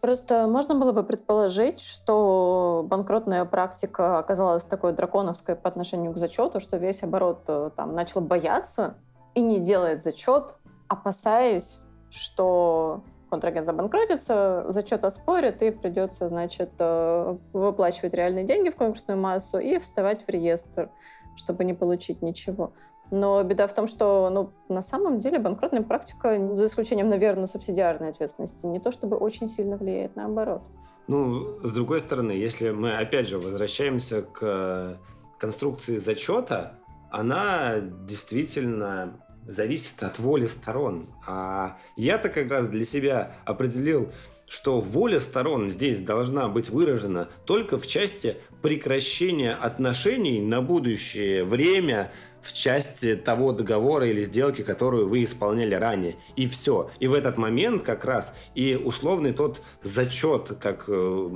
Просто 0.00 0.46
можно 0.46 0.76
было 0.76 0.92
бы 0.92 1.02
предположить, 1.02 1.80
что 1.80 2.84
банкротная 2.86 3.44
практика 3.44 4.18
оказалась 4.18 4.64
такой 4.64 4.92
драконовской 4.92 5.56
по 5.56 5.68
отношению 5.68 6.12
к 6.12 6.18
зачету, 6.18 6.60
что 6.60 6.76
весь 6.76 7.02
оборот 7.02 7.42
э, 7.48 7.70
там 7.76 7.94
начал 7.94 8.20
бояться 8.20 8.94
и 9.34 9.40
не 9.40 9.58
делает 9.58 10.04
зачет, 10.04 10.56
опасаясь, 10.86 11.80
что 12.10 13.02
контрагент 13.28 13.66
забанкротится, 13.66 14.66
зачет 14.68 15.04
оспорят, 15.04 15.62
и 15.62 15.70
придется, 15.70 16.28
значит, 16.28 16.70
э, 16.78 17.36
выплачивать 17.52 18.14
реальные 18.14 18.44
деньги 18.44 18.70
в 18.70 18.76
конкурсную 18.76 19.18
массу 19.18 19.58
и 19.58 19.78
вставать 19.78 20.24
в 20.24 20.28
реестр, 20.28 20.90
чтобы 21.36 21.64
не 21.64 21.74
получить 21.74 22.22
ничего. 22.22 22.72
Но 23.10 23.42
беда 23.42 23.66
в 23.66 23.74
том, 23.74 23.86
что 23.86 24.28
ну, 24.30 24.52
на 24.68 24.82
самом 24.82 25.18
деле 25.18 25.38
банкротная 25.38 25.82
практика, 25.82 26.54
за 26.54 26.66
исключением, 26.66 27.08
наверное, 27.08 27.46
субсидиарной 27.46 28.10
ответственности, 28.10 28.66
не 28.66 28.80
то 28.80 28.92
чтобы 28.92 29.16
очень 29.16 29.48
сильно 29.48 29.76
влияет, 29.76 30.16
наоборот. 30.16 30.62
Ну, 31.06 31.58
с 31.62 31.72
другой 31.72 32.00
стороны, 32.00 32.32
если 32.32 32.70
мы, 32.70 32.96
опять 32.96 33.28
же, 33.28 33.38
возвращаемся 33.38 34.22
к 34.22 34.98
конструкции 35.38 35.96
зачета, 35.96 36.74
она 37.10 37.80
действительно 37.80 39.18
зависит 39.46 40.02
от 40.02 40.18
воли 40.18 40.46
сторон. 40.46 41.08
А 41.26 41.78
я-то 41.96 42.28
как 42.28 42.50
раз 42.50 42.68
для 42.68 42.84
себя 42.84 43.32
определил, 43.46 44.12
что 44.46 44.80
воля 44.80 45.20
сторон 45.20 45.68
здесь 45.68 46.00
должна 46.00 46.48
быть 46.48 46.70
выражена 46.70 47.28
только 47.46 47.78
в 47.78 47.86
части 47.86 48.36
прекращения 48.62 49.54
отношений 49.54 50.40
на 50.40 50.60
будущее 50.60 51.44
время 51.44 52.10
в 52.40 52.52
части 52.52 53.16
того 53.16 53.52
договора 53.52 54.08
или 54.08 54.22
сделки, 54.22 54.62
которую 54.62 55.08
вы 55.08 55.24
исполняли 55.24 55.74
ранее. 55.74 56.16
И 56.36 56.46
все. 56.46 56.90
И 57.00 57.06
в 57.06 57.14
этот 57.14 57.36
момент 57.36 57.82
как 57.82 58.04
раз 58.04 58.34
и 58.54 58.74
условный 58.74 59.32
тот 59.32 59.62
зачет, 59.82 60.58
как 60.60 60.84
э, 60.88 61.30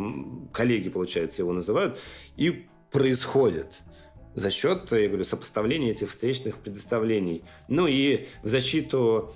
коллеги, 0.53 0.89
получается, 0.89 1.43
его 1.43 1.53
называют, 1.53 1.99
и 2.37 2.67
происходит 2.91 3.83
за 4.35 4.51
счет, 4.51 4.91
я 4.93 5.09
говорю, 5.09 5.25
сопоставления 5.25 5.91
этих 5.91 6.09
встречных 6.09 6.59
предоставлений. 6.59 7.45
Ну 7.69 7.87
и 7.87 8.27
в 8.43 8.49
защиту 8.49 9.33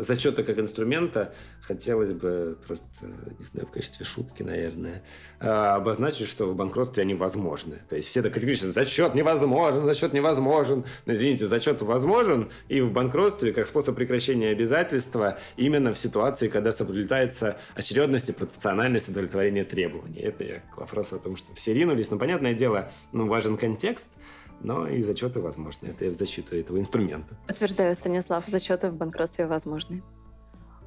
зачета 0.00 0.42
как 0.42 0.58
инструмента 0.58 1.32
хотелось 1.62 2.12
бы 2.12 2.58
просто, 2.66 3.06
не 3.38 3.44
знаю, 3.44 3.66
в 3.66 3.70
качестве 3.70 4.04
шутки, 4.04 4.42
наверное, 4.42 5.02
а, 5.38 5.76
обозначить, 5.76 6.28
что 6.28 6.46
в 6.46 6.56
банкротстве 6.56 7.02
они 7.02 7.14
возможны. 7.14 7.76
То 7.88 7.96
есть 7.96 8.08
все 8.08 8.22
так 8.22 8.34
категорично, 8.34 8.72
зачет 8.72 9.14
невозможен, 9.14 9.84
зачет 9.84 10.12
невозможен. 10.12 10.84
Но, 11.06 11.14
извините, 11.14 11.46
зачет 11.46 11.82
возможен 11.82 12.50
и 12.68 12.80
в 12.80 12.92
банкротстве 12.92 13.52
как 13.52 13.66
способ 13.66 13.96
прекращения 13.96 14.48
обязательства 14.48 15.38
именно 15.56 15.92
в 15.92 15.98
ситуации, 15.98 16.48
когда 16.48 16.72
соблюдается 16.72 17.58
очередность 17.74 18.28
и 18.28 18.32
пропорциональность 18.32 19.08
удовлетворения 19.08 19.64
требований. 19.64 20.20
Это 20.20 20.44
я 20.44 20.60
к 20.74 20.78
вопросу 20.78 21.16
о 21.16 21.18
том, 21.18 21.36
что 21.36 21.54
все 21.54 21.74
ринулись. 21.74 22.10
Но, 22.10 22.18
понятное 22.18 22.54
дело, 22.54 22.90
ну, 23.12 23.26
важен 23.26 23.56
контекст– 23.56 24.08
но 24.60 24.86
и 24.86 25.02
зачеты 25.02 25.40
возможны. 25.40 25.88
Это 25.88 26.04
я 26.04 26.10
в 26.10 26.14
защиту 26.14 26.56
этого 26.56 26.78
инструмента. 26.78 27.34
Утверждаю, 27.48 27.94
Станислав, 27.94 28.46
зачеты 28.46 28.90
в 28.90 28.96
банкротстве 28.96 29.46
возможны. 29.46 30.02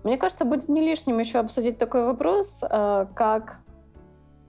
Мне 0.03 0.17
кажется, 0.17 0.45
будет 0.45 0.69
не 0.69 0.81
лишним 0.81 1.19
еще 1.19 1.39
обсудить 1.39 1.77
такой 1.77 2.05
вопрос, 2.05 2.63
э, 2.63 3.07
как 3.15 3.59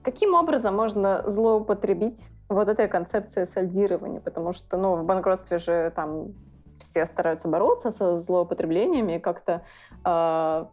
каким 0.03 0.35
образом 0.35 0.75
можно 0.75 1.23
злоупотребить 1.25 2.27
вот 2.47 2.69
этой 2.69 2.87
концепцией 2.87 3.47
сальдирования, 3.47 4.19
потому 4.19 4.53
что, 4.53 4.77
ну, 4.77 4.95
в 4.95 5.03
банкротстве 5.03 5.57
же 5.57 5.91
там 5.95 6.33
все 6.77 7.05
стараются 7.07 7.47
бороться 7.47 7.91
со 7.91 8.15
злоупотреблениями, 8.17 9.17
как-то 9.17 9.63
э, 10.03 10.65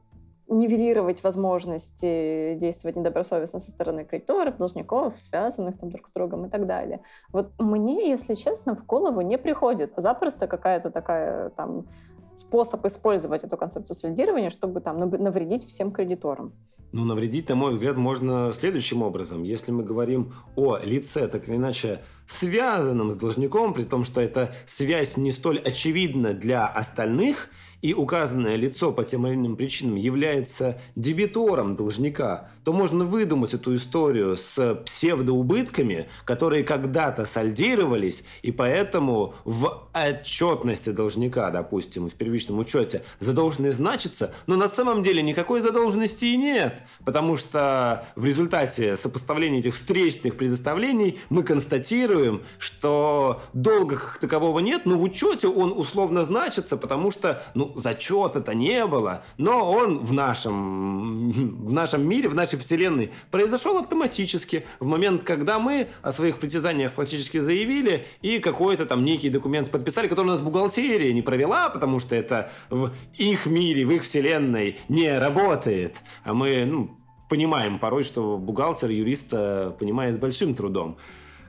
нивелировать 0.52 1.22
возможности 1.22 2.54
действовать 2.54 2.96
недобросовестно 2.96 3.58
со 3.58 3.70
стороны 3.70 4.04
кредиторов, 4.04 4.58
должников, 4.58 5.18
связанных 5.20 5.78
там 5.78 5.90
друг 5.90 6.08
с 6.08 6.12
другом 6.12 6.46
и 6.46 6.48
так 6.48 6.66
далее. 6.66 7.00
Вот 7.32 7.52
мне, 7.58 8.08
если 8.08 8.34
честно, 8.34 8.76
в 8.76 8.86
голову 8.86 9.20
не 9.20 9.38
приходит 9.38 9.92
запросто 9.96 10.46
какая-то 10.46 10.90
такая 10.90 11.50
там 11.50 11.86
способ 12.34 12.84
использовать 12.86 13.44
эту 13.44 13.56
концепцию 13.56 13.96
солидирования, 13.96 14.50
чтобы 14.50 14.80
там 14.80 14.98
навредить 14.98 15.66
всем 15.66 15.90
кредиторам. 15.92 16.52
Ну, 16.92 17.04
навредить, 17.04 17.48
на 17.48 17.54
мой 17.54 17.72
взгляд, 17.72 17.96
можно 17.96 18.52
следующим 18.52 19.02
образом. 19.02 19.44
Если 19.44 19.72
мы 19.72 19.82
говорим 19.82 20.34
о 20.56 20.76
лице, 20.76 21.26
так 21.26 21.48
или 21.48 21.56
иначе, 21.56 22.00
связанном 22.26 23.10
с 23.10 23.16
должником, 23.16 23.72
при 23.72 23.84
том, 23.84 24.04
что 24.04 24.20
эта 24.20 24.50
связь 24.66 25.16
не 25.16 25.30
столь 25.30 25.58
очевидна 25.58 26.34
для 26.34 26.66
остальных– 26.66 27.48
и 27.82 27.92
указанное 27.94 28.56
лицо 28.56 28.92
по 28.92 29.04
тем 29.04 29.26
или 29.26 29.34
иным 29.34 29.56
причинам 29.56 29.96
является 29.96 30.80
дебитором 30.94 31.74
должника, 31.74 32.48
то 32.64 32.72
можно 32.72 33.04
выдумать 33.04 33.54
эту 33.54 33.74
историю 33.74 34.36
с 34.36 34.76
псевдоубытками, 34.86 36.08
которые 36.24 36.62
когда-то 36.62 37.26
сальдировались, 37.26 38.24
и 38.42 38.52
поэтому 38.52 39.34
в 39.44 39.88
отчетности 39.92 40.90
должника, 40.90 41.50
допустим, 41.50 42.08
в 42.08 42.14
первичном 42.14 42.60
учете 42.60 43.02
задолженность 43.18 43.76
значится, 43.76 44.32
но 44.46 44.56
на 44.56 44.68
самом 44.68 45.02
деле 45.02 45.22
никакой 45.22 45.60
задолженности 45.60 46.26
и 46.26 46.36
нет, 46.36 46.82
потому 47.04 47.36
что 47.36 48.06
в 48.14 48.24
результате 48.24 48.94
сопоставления 48.94 49.58
этих 49.58 49.74
встречных 49.74 50.36
предоставлений 50.36 51.18
мы 51.30 51.42
констатируем, 51.42 52.42
что 52.58 53.42
долга 53.52 53.96
как 53.96 54.18
такового 54.18 54.60
нет, 54.60 54.82
но 54.86 54.96
в 54.96 55.02
учете 55.02 55.48
он 55.48 55.72
условно 55.76 56.22
значится, 56.22 56.76
потому 56.76 57.10
что 57.10 57.42
ну, 57.54 57.71
зачета-то 57.76 58.54
не 58.54 58.86
было, 58.86 59.24
но 59.38 59.70
он 59.70 59.98
в 59.98 60.12
нашем, 60.12 61.30
в 61.30 61.72
нашем 61.72 62.06
мире, 62.06 62.28
в 62.28 62.34
нашей 62.34 62.58
вселенной 62.58 63.12
произошел 63.30 63.78
автоматически 63.78 64.64
в 64.80 64.86
момент, 64.86 65.22
когда 65.22 65.58
мы 65.58 65.88
о 66.02 66.12
своих 66.12 66.38
притязаниях 66.38 66.92
фактически 66.92 67.38
заявили 67.38 68.06
и 68.20 68.38
какой-то 68.38 68.86
там 68.86 69.04
некий 69.04 69.30
документ 69.30 69.70
подписали, 69.70 70.08
который 70.08 70.26
у 70.26 70.30
нас 70.30 70.40
бухгалтерия 70.40 71.12
не 71.12 71.22
провела, 71.22 71.68
потому 71.70 72.00
что 72.00 72.14
это 72.14 72.50
в 72.70 72.90
их 73.16 73.46
мире, 73.46 73.84
в 73.84 73.90
их 73.90 74.02
вселенной 74.02 74.78
не 74.88 75.18
работает. 75.18 76.02
А 76.24 76.34
мы 76.34 76.64
ну, 76.64 76.96
понимаем 77.28 77.78
порой, 77.78 78.04
что 78.04 78.36
бухгалтер 78.36 78.90
юриста 78.90 79.74
понимает 79.78 80.20
большим 80.20 80.54
трудом, 80.54 80.98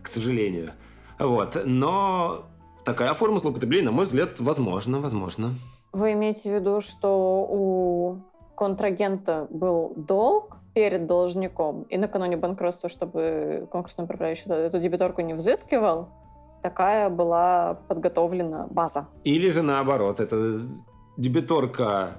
к 0.02 0.08
сожалению. 0.08 0.72
Вот. 1.20 1.62
Но 1.66 2.50
такая 2.86 3.14
форма 3.14 3.40
злоупотребления, 3.40 3.86
на 3.86 3.92
мой 3.92 4.06
взгляд, 4.06 4.40
возможно, 4.40 5.00
возможно. 5.00 5.56
Вы 5.94 6.14
имеете 6.14 6.52
в 6.52 6.56
виду, 6.56 6.82
что 6.82 7.48
у 7.50 8.18
контрагента 8.56 9.48
был 9.50 9.94
долг 9.96 10.58
перед 10.74 11.06
должником, 11.06 11.84
и 11.84 11.98
накануне 11.98 12.36
банкротства, 12.36 12.90
чтобы 12.90 13.68
конкурсный 13.72 14.06
управляющий 14.06 14.50
эту 14.50 14.80
дебиторку 14.80 15.22
не 15.22 15.36
взыскивал, 15.36 16.10
такая 16.64 17.10
была 17.10 17.76
подготовлена 17.88 18.68
база. 18.72 19.08
Или 19.24 19.52
же 19.52 19.62
наоборот, 19.62 20.20
эта 20.20 20.62
дебиторка 21.18 22.14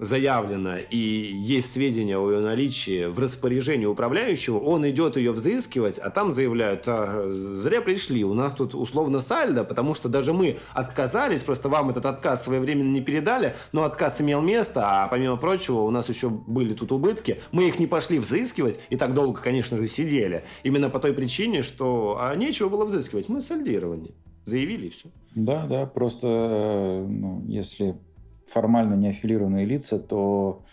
заявлено 0.00 0.78
и 0.78 0.96
есть 0.96 1.72
сведения 1.72 2.18
о 2.18 2.30
ее 2.30 2.40
наличии 2.40 3.06
в 3.06 3.18
распоряжении 3.18 3.86
управляющего, 3.86 4.58
он 4.58 4.88
идет 4.88 5.16
ее 5.16 5.32
взыскивать, 5.32 5.98
а 5.98 6.10
там 6.10 6.32
заявляют, 6.32 6.84
а, 6.86 7.30
зря 7.32 7.80
пришли, 7.80 8.24
у 8.24 8.34
нас 8.34 8.52
тут 8.52 8.74
условно 8.74 9.20
сальдо, 9.20 9.64
потому 9.64 9.94
что 9.94 10.08
даже 10.08 10.32
мы 10.32 10.58
отказались, 10.72 11.42
просто 11.42 11.68
вам 11.68 11.90
этот 11.90 12.06
отказ 12.06 12.44
своевременно 12.44 12.92
не 12.92 13.00
передали, 13.00 13.54
но 13.72 13.84
отказ 13.84 14.20
имел 14.20 14.40
место, 14.40 14.82
а 14.84 15.08
помимо 15.08 15.36
прочего 15.36 15.80
у 15.80 15.90
нас 15.90 16.08
еще 16.08 16.28
были 16.28 16.74
тут 16.74 16.92
убытки, 16.92 17.40
мы 17.52 17.68
их 17.68 17.78
не 17.78 17.86
пошли 17.86 18.18
взыскивать 18.18 18.78
и 18.90 18.96
так 18.96 19.14
долго, 19.14 19.40
конечно 19.40 19.76
же, 19.76 19.86
сидели. 19.86 20.44
Именно 20.62 20.90
по 20.90 20.98
той 20.98 21.12
причине, 21.12 21.62
что 21.62 22.18
а 22.20 22.34
нечего 22.34 22.68
было 22.68 22.84
взыскивать, 22.84 23.28
мы 23.28 23.40
сальдировали. 23.40 24.14
Заявили 24.44 24.86
и 24.86 24.90
все. 24.90 25.08
Да, 25.34 25.66
да, 25.66 25.86
просто 25.86 26.28
э, 26.28 27.06
ну, 27.08 27.42
если 27.48 27.96
формально 28.46 28.94
не 28.94 29.08
аффилированные 29.08 29.64
лица, 29.64 29.98
то 29.98 30.64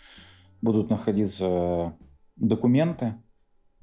будут 0.60 0.90
находиться 0.90 1.94
документы, 2.36 3.14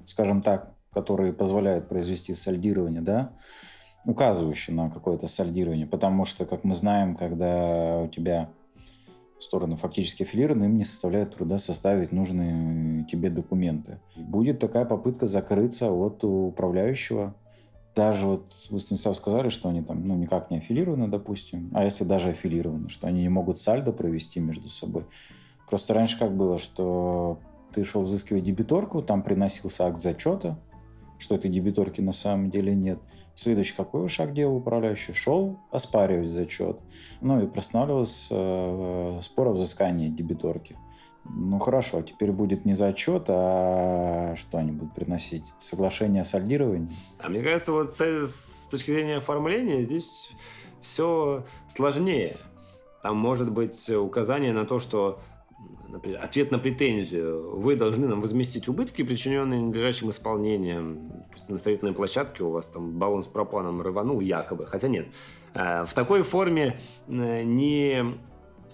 скажем 0.04 0.42
так, 0.42 0.74
которые 0.92 1.32
позволяют 1.32 1.88
произвести 1.88 2.34
сальдирование, 2.34 3.00
да, 3.00 3.32
указывающие 4.06 4.74
на 4.74 4.90
какое-то 4.90 5.26
сальдирование, 5.26 5.86
потому 5.86 6.24
что, 6.24 6.46
как 6.46 6.64
мы 6.64 6.74
знаем, 6.74 7.16
когда 7.16 8.00
у 8.00 8.08
тебя 8.08 8.50
стороны 9.38 9.76
фактически 9.76 10.22
аффилированы, 10.22 10.64
им 10.64 10.76
не 10.76 10.84
составляет 10.84 11.34
труда 11.34 11.58
составить 11.58 12.12
нужные 12.12 13.04
тебе 13.04 13.30
документы. 13.30 13.98
Будет 14.16 14.58
такая 14.58 14.84
попытка 14.84 15.26
закрыться 15.26 15.90
от 15.90 16.22
управляющего, 16.24 17.34
даже 17.94 18.26
вот 18.26 18.52
вы, 18.70 18.78
Станислав, 18.78 19.16
сказали, 19.16 19.48
что 19.48 19.68
они 19.68 19.82
там 19.82 20.06
ну, 20.06 20.16
никак 20.16 20.50
не 20.50 20.58
аффилированы, 20.58 21.08
допустим, 21.08 21.70
а 21.74 21.84
если 21.84 22.04
даже 22.04 22.30
аффилированы, 22.30 22.88
что 22.88 23.06
они 23.06 23.22
не 23.22 23.28
могут 23.28 23.58
сальдо 23.58 23.92
провести 23.92 24.40
между 24.40 24.68
собой. 24.68 25.04
Просто 25.68 25.94
раньше 25.94 26.18
как 26.18 26.36
было, 26.36 26.58
что 26.58 27.38
ты 27.72 27.84
шел 27.84 28.02
взыскивать 28.02 28.44
дебиторку, 28.44 29.02
там 29.02 29.22
приносился 29.22 29.86
акт 29.86 29.98
зачета, 29.98 30.58
что 31.18 31.34
этой 31.34 31.50
дебиторки 31.50 32.00
на 32.00 32.12
самом 32.12 32.50
деле 32.50 32.74
нет. 32.74 32.98
Следующий 33.34 33.74
какой 33.74 34.08
шаг 34.08 34.34
делал 34.34 34.56
управляющий? 34.56 35.12
Шел 35.12 35.58
оспаривать 35.70 36.30
зачет. 36.30 36.78
Ну 37.20 37.42
и 37.42 37.46
простанавливался 37.46 38.34
э, 38.34 39.20
спор 39.22 39.48
о 39.48 39.52
взыскании 39.52 40.08
дебиторки. 40.08 40.76
Ну 41.24 41.58
хорошо, 41.58 42.02
теперь 42.02 42.32
будет 42.32 42.64
не 42.64 42.74
зачет, 42.74 43.24
а 43.28 44.34
что 44.36 44.58
они 44.58 44.72
будут 44.72 44.94
приносить? 44.94 45.44
Соглашение 45.58 46.22
о 46.22 46.24
сальдировании? 46.24 46.90
А 47.18 47.28
мне 47.28 47.42
кажется, 47.42 47.72
вот 47.72 47.92
с, 47.92 48.00
с 48.00 48.68
точки 48.70 48.90
зрения 48.90 49.16
оформления 49.18 49.82
здесь 49.82 50.32
все 50.80 51.44
сложнее. 51.68 52.38
Там 53.02 53.16
может 53.16 53.50
быть 53.50 53.88
указание 53.90 54.52
на 54.52 54.64
то, 54.64 54.78
что 54.78 55.20
например, 55.90 56.20
ответ 56.22 56.50
на 56.50 56.58
претензию. 56.58 57.58
Вы 57.58 57.76
должны 57.76 58.06
нам 58.06 58.20
возместить 58.20 58.68
убытки, 58.68 59.02
причиненные 59.02 59.60
ненадлежащим 59.60 60.10
исполнением. 60.10 61.12
На 61.48 61.58
строительной 61.58 61.92
площадке 61.92 62.44
у 62.44 62.50
вас 62.50 62.66
там 62.66 62.98
баллон 62.98 63.22
с 63.22 63.26
пропаном 63.26 63.82
рванул 63.82 64.20
якобы. 64.20 64.66
Хотя 64.66 64.88
нет. 64.88 65.08
Э, 65.54 65.84
в 65.84 65.92
такой 65.94 66.22
форме 66.22 66.78
э, 67.08 67.42
не 67.42 68.14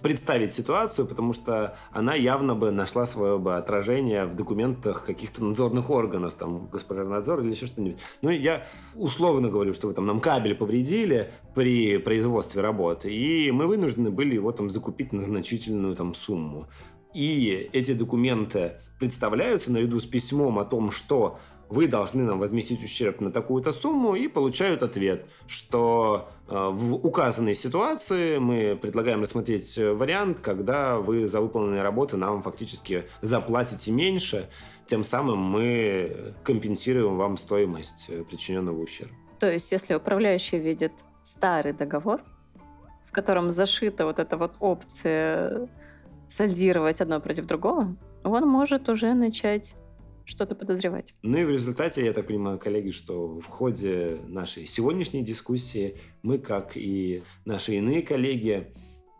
представить 0.01 0.53
ситуацию, 0.53 1.07
потому 1.07 1.33
что 1.33 1.75
она 1.91 2.13
явно 2.15 2.55
бы 2.55 2.71
нашла 2.71 3.05
свое 3.05 3.37
бы 3.37 3.57
отражение 3.57 4.25
в 4.25 4.35
документах 4.35 5.05
каких-то 5.05 5.43
надзорных 5.43 5.89
органов, 5.89 6.33
там, 6.33 6.67
Госпожарнадзор 6.67 7.41
или 7.41 7.51
еще 7.51 7.65
что-нибудь. 7.65 7.99
Ну, 8.21 8.29
я 8.29 8.65
условно 8.95 9.49
говорю, 9.49 9.73
что 9.73 9.87
вы 9.87 9.93
там 9.93 10.05
нам 10.05 10.19
кабель 10.19 10.55
повредили 10.55 11.31
при 11.55 11.97
производстве 11.97 12.61
работы, 12.61 13.13
и 13.13 13.51
мы 13.51 13.67
вынуждены 13.67 14.11
были 14.11 14.35
его 14.35 14.51
там 14.51 14.69
закупить 14.69 15.13
на 15.13 15.23
значительную 15.23 15.95
там 15.95 16.13
сумму. 16.13 16.67
И 17.13 17.69
эти 17.73 17.93
документы 17.93 18.73
представляются 18.99 19.71
наряду 19.71 19.99
с 19.99 20.05
письмом 20.05 20.59
о 20.59 20.65
том, 20.65 20.91
что 20.91 21.39
вы 21.69 21.87
должны 21.87 22.23
нам 22.23 22.39
возместить 22.39 22.83
ущерб 22.83 23.21
на 23.21 23.31
такую-то 23.31 23.71
сумму, 23.71 24.15
и 24.15 24.27
получают 24.27 24.83
ответ, 24.83 25.25
что 25.47 26.29
э, 26.47 26.53
в 26.53 26.95
указанной 26.95 27.55
ситуации 27.55 28.37
мы 28.37 28.77
предлагаем 28.81 29.21
рассмотреть 29.21 29.77
вариант, 29.77 30.39
когда 30.39 30.97
вы 30.97 31.27
за 31.27 31.41
выполненные 31.41 31.81
работы 31.81 32.17
нам 32.17 32.41
фактически 32.41 33.03
заплатите 33.21 33.91
меньше, 33.91 34.49
тем 34.85 35.03
самым 35.03 35.39
мы 35.39 36.33
компенсируем 36.43 37.17
вам 37.17 37.37
стоимость 37.37 38.05
э, 38.09 38.23
причиненного 38.23 38.81
ущерба. 38.81 39.13
То 39.39 39.51
есть, 39.51 39.71
если 39.71 39.93
управляющий 39.93 40.57
видит 40.57 40.93
старый 41.21 41.73
договор, 41.73 42.21
в 43.05 43.11
котором 43.11 43.51
зашита 43.51 44.05
вот 44.05 44.19
эта 44.19 44.37
вот 44.37 44.53
опция 44.59 45.69
сальдировать 46.27 47.01
одно 47.01 47.19
против 47.19 47.45
другого, 47.45 47.95
он 48.23 48.47
может 48.47 48.89
уже 48.89 49.13
начать 49.13 49.75
что-то 50.27 50.55
подозревать. 50.55 51.15
Ну 51.23 51.37
и 51.37 51.45
в 51.45 51.49
результате, 51.49 52.05
я 52.05 52.13
так 52.13 52.27
понимаю, 52.27 52.59
коллеги, 52.59 52.91
что 52.91 53.39
в 53.39 53.45
ходе 53.45 54.19
нашей 54.27 54.65
сегодняшней 54.65 55.23
дискуссии 55.23 55.97
мы, 56.21 56.37
как 56.37 56.75
и 56.75 57.23
наши 57.45 57.75
иные 57.75 58.01
коллеги, 58.01 58.73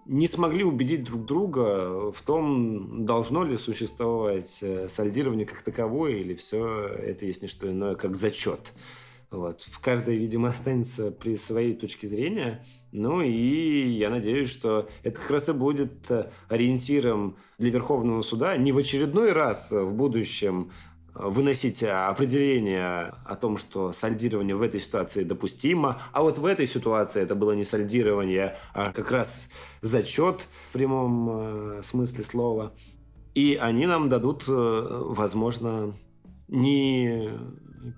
не 0.06 0.28
смогли 0.28 0.64
убедить 0.64 1.04
друг 1.04 1.26
друга 1.26 2.12
в 2.12 2.22
том, 2.22 3.06
должно 3.06 3.44
ли 3.44 3.58
существовать 3.58 4.60
э, 4.62 4.88
сальдирование 4.88 5.46
как 5.46 5.62
таковое, 5.62 6.14
или 6.14 6.34
все 6.34 6.88
это 6.88 7.26
есть 7.26 7.42
не 7.42 7.48
что 7.48 7.70
иное, 7.70 7.96
как 7.96 8.16
зачет. 8.16 8.74
Вот. 9.30 9.62
В 9.62 9.80
каждой, 9.80 10.16
видимо, 10.18 10.50
останется 10.50 11.12
при 11.12 11.36
своей 11.36 11.74
точке 11.74 12.08
зрения. 12.08 12.66
Ну 12.94 13.22
и 13.22 13.90
я 13.90 14.10
надеюсь, 14.10 14.50
что 14.50 14.88
это 15.04 15.20
как 15.20 15.30
раз 15.30 15.50
и 15.50 15.54
будет 15.54 16.10
э, 16.10 16.32
ориентиром 16.48 17.36
для 17.58 17.70
Верховного 17.70 18.22
суда 18.22 18.56
не 18.56 18.72
в 18.72 18.78
очередной 18.78 19.34
раз 19.34 19.72
в 19.72 19.92
будущем 19.94 20.72
выносить 21.20 21.84
определение 21.84 23.14
о 23.26 23.36
том, 23.36 23.58
что 23.58 23.92
сальдирование 23.92 24.56
в 24.56 24.62
этой 24.62 24.80
ситуации 24.80 25.24
допустимо, 25.24 26.02
а 26.12 26.22
вот 26.22 26.38
в 26.38 26.46
этой 26.46 26.68
ситуации 26.68 27.22
это 27.22 27.36
было 27.36 27.54
не 27.54 27.64
сальдирование, 27.64 28.58
а 28.74 28.92
как 28.92 29.12
раз 29.12 29.50
зачет 29.82 30.48
в 30.70 30.74
прямом 30.74 31.30
э, 31.30 31.82
смысле 31.84 32.24
слова. 32.24 32.74
И 33.34 33.56
они 33.56 33.86
нам 33.86 34.10
дадут, 34.10 34.46
э, 34.48 35.04
возможно, 35.10 35.94
не 36.48 37.30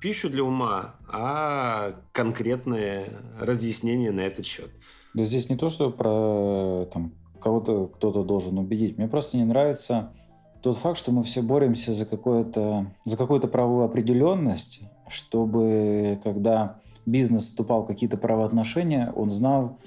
пищу 0.02 0.30
для 0.30 0.44
ума, 0.44 0.96
а 1.08 1.96
конкретные 2.12 3.14
разъяснения 3.40 4.12
на 4.12 4.22
этот 4.22 4.46
счет. 4.46 4.70
Да 5.14 5.24
здесь 5.24 5.50
не 5.50 5.58
то, 5.58 5.70
что 5.70 5.92
про 5.92 6.86
там, 6.94 7.14
кого-то 7.42 7.88
кто-то 7.88 8.24
должен 8.24 8.58
убедить. 8.58 8.98
Мне 8.98 9.08
просто 9.08 9.38
не 9.38 9.46
нравится 9.46 10.14
тот 10.62 10.78
факт, 10.78 10.98
что 10.98 11.12
мы 11.12 11.24
все 11.24 11.42
боремся 11.42 11.94
за, 11.94 12.06
какое-то, 12.06 12.88
за 13.06 13.18
какую-то 13.18 13.48
правовую 13.48 13.86
определенность, 13.86 14.82
чтобы 15.08 16.20
когда 16.24 16.80
бизнес 17.06 17.46
вступал 17.46 17.84
в 17.84 17.88
какие-то 17.88 18.18
правоотношения, 18.18 19.12
он 19.16 19.32
знал 19.32 19.80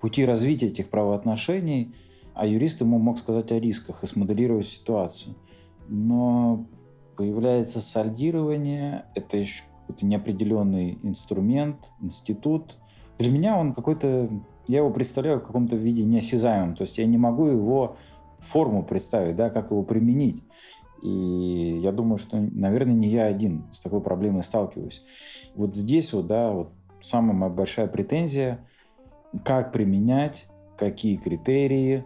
пути 0.00 0.24
развития 0.24 0.66
этих 0.66 0.88
правоотношений, 0.88 1.94
а 2.34 2.46
юрист 2.46 2.80
ему 2.80 2.98
мог 2.98 3.18
сказать 3.18 3.52
о 3.52 3.58
рисках 3.58 4.02
и 4.02 4.06
смоделировать 4.06 4.66
ситуацию. 4.66 5.34
Но 5.88 6.66
появляется 7.16 7.80
сальдирование, 7.80 9.04
это 9.14 9.36
еще 9.36 9.64
какой-то 9.82 10.06
неопределенный 10.06 10.98
инструмент, 11.02 11.90
институт. 12.00 12.76
Для 13.18 13.30
меня 13.30 13.58
он 13.58 13.74
какой-то, 13.74 14.30
я 14.68 14.78
его 14.78 14.90
представляю 14.90 15.40
в 15.40 15.44
каком-то 15.44 15.76
виде 15.76 16.04
неосязаемом, 16.04 16.76
то 16.76 16.82
есть 16.82 16.96
я 16.96 17.06
не 17.06 17.18
могу 17.18 17.46
его 17.46 17.96
форму 18.42 18.82
представить, 18.82 19.36
да, 19.36 19.50
как 19.50 19.70
его 19.70 19.82
применить. 19.82 20.42
И 21.02 21.80
я 21.82 21.92
думаю, 21.92 22.18
что, 22.18 22.38
наверное, 22.38 22.94
не 22.94 23.08
я 23.08 23.24
один 23.24 23.64
с 23.72 23.80
такой 23.80 24.00
проблемой 24.00 24.42
сталкиваюсь. 24.42 25.02
Вот 25.54 25.74
здесь 25.74 26.12
вот, 26.12 26.26
да, 26.26 26.50
вот 26.50 26.72
самая 27.00 27.32
моя 27.32 27.52
большая 27.52 27.86
претензия, 27.86 28.66
как 29.44 29.72
применять, 29.72 30.46
какие 30.76 31.16
критерии, 31.16 32.04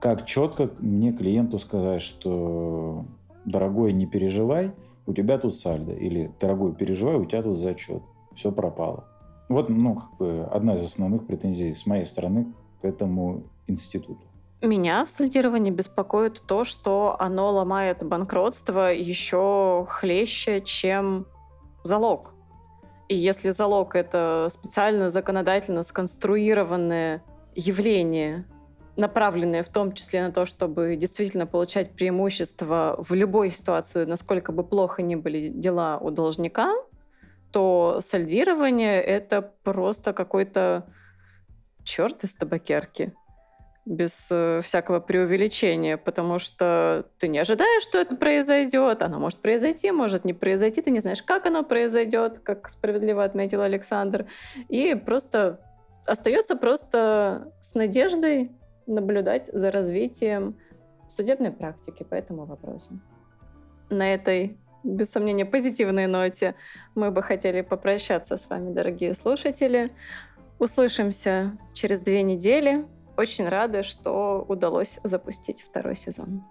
как 0.00 0.26
четко 0.26 0.70
мне 0.78 1.12
клиенту 1.12 1.58
сказать, 1.58 2.02
что 2.02 3.06
дорогой, 3.44 3.92
не 3.92 4.06
переживай, 4.06 4.72
у 5.06 5.12
тебя 5.12 5.38
тут 5.38 5.54
сальдо, 5.54 5.92
или 5.92 6.30
дорогой, 6.40 6.74
переживай, 6.74 7.16
у 7.16 7.24
тебя 7.24 7.42
тут 7.42 7.58
зачет, 7.58 8.02
все 8.34 8.52
пропало. 8.52 9.04
Вот, 9.48 9.68
ну, 9.68 9.94
как 9.94 10.16
бы 10.18 10.48
одна 10.50 10.74
из 10.74 10.82
основных 10.82 11.26
претензий 11.26 11.74
с 11.74 11.86
моей 11.86 12.06
стороны 12.06 12.52
к 12.80 12.84
этому 12.84 13.44
институту. 13.66 14.22
Меня 14.64 15.04
в 15.04 15.10
сольдировании 15.10 15.70
беспокоит 15.70 16.42
то, 16.46 16.64
что 16.64 17.16
оно 17.18 17.52
ломает 17.52 18.02
банкротство 18.02 18.90
еще 18.90 19.86
хлеще, 19.90 20.62
чем 20.62 21.26
залог. 21.82 22.32
И 23.08 23.14
если 23.14 23.50
залог— 23.50 23.94
это 23.94 24.48
специально 24.50 25.10
законодательно 25.10 25.82
сконструированное 25.82 27.22
явление, 27.54 28.46
направленное 28.96 29.64
в 29.64 29.68
том 29.68 29.92
числе 29.92 30.26
на 30.26 30.32
то, 30.32 30.46
чтобы 30.46 30.96
действительно 30.96 31.46
получать 31.46 31.94
преимущество 31.94 32.96
в 33.06 33.12
любой 33.12 33.50
ситуации, 33.50 34.06
насколько 34.06 34.50
бы 34.50 34.64
плохо 34.64 35.02
ни 35.02 35.14
были 35.14 35.48
дела 35.48 35.98
у 35.98 36.10
должника, 36.10 36.72
то 37.52 37.98
сальдирование— 38.00 39.02
это 39.02 39.42
просто 39.62 40.14
какой-то 40.14 40.86
черт 41.84 42.24
из 42.24 42.34
табакерки 42.34 43.12
без 43.86 44.28
э, 44.30 44.60
всякого 44.62 45.00
преувеличения, 45.00 45.96
потому 45.96 46.38
что 46.38 47.06
ты 47.18 47.28
не 47.28 47.38
ожидаешь, 47.38 47.82
что 47.82 47.98
это 47.98 48.16
произойдет. 48.16 49.02
Оно 49.02 49.18
может 49.18 49.40
произойти, 49.40 49.90
может 49.90 50.24
не 50.24 50.32
произойти. 50.32 50.80
Ты 50.80 50.90
не 50.90 51.00
знаешь, 51.00 51.22
как 51.22 51.46
оно 51.46 51.62
произойдет, 51.62 52.38
как 52.38 52.70
справедливо 52.70 53.24
отметил 53.24 53.60
Александр. 53.60 54.26
И 54.68 54.94
просто 54.94 55.60
остается 56.06 56.56
просто 56.56 57.52
с 57.60 57.74
надеждой 57.74 58.52
наблюдать 58.86 59.48
за 59.52 59.70
развитием 59.70 60.56
судебной 61.08 61.52
практики 61.52 62.02
по 62.02 62.14
этому 62.14 62.46
вопросу. 62.46 62.98
На 63.90 64.14
этой, 64.14 64.58
без 64.82 65.10
сомнения, 65.10 65.44
позитивной 65.44 66.06
ноте 66.06 66.54
мы 66.94 67.10
бы 67.10 67.22
хотели 67.22 67.60
попрощаться 67.60 68.38
с 68.38 68.48
вами, 68.48 68.72
дорогие 68.72 69.14
слушатели. 69.14 69.92
Услышимся 70.58 71.58
через 71.74 72.00
две 72.00 72.22
недели. 72.22 72.86
Очень 73.16 73.48
рада, 73.48 73.82
что 73.82 74.44
удалось 74.48 74.98
запустить 75.04 75.62
второй 75.62 75.96
сезон. 75.96 76.44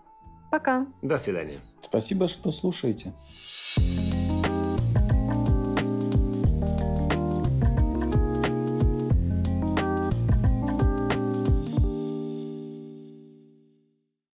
Пока. 0.51 0.87
До 1.01 1.17
свидания. 1.17 1.59
Спасибо, 1.81 2.27
что 2.27 2.51
слушаете. 2.51 3.13
thank 3.75 4.13
you 4.13 4.22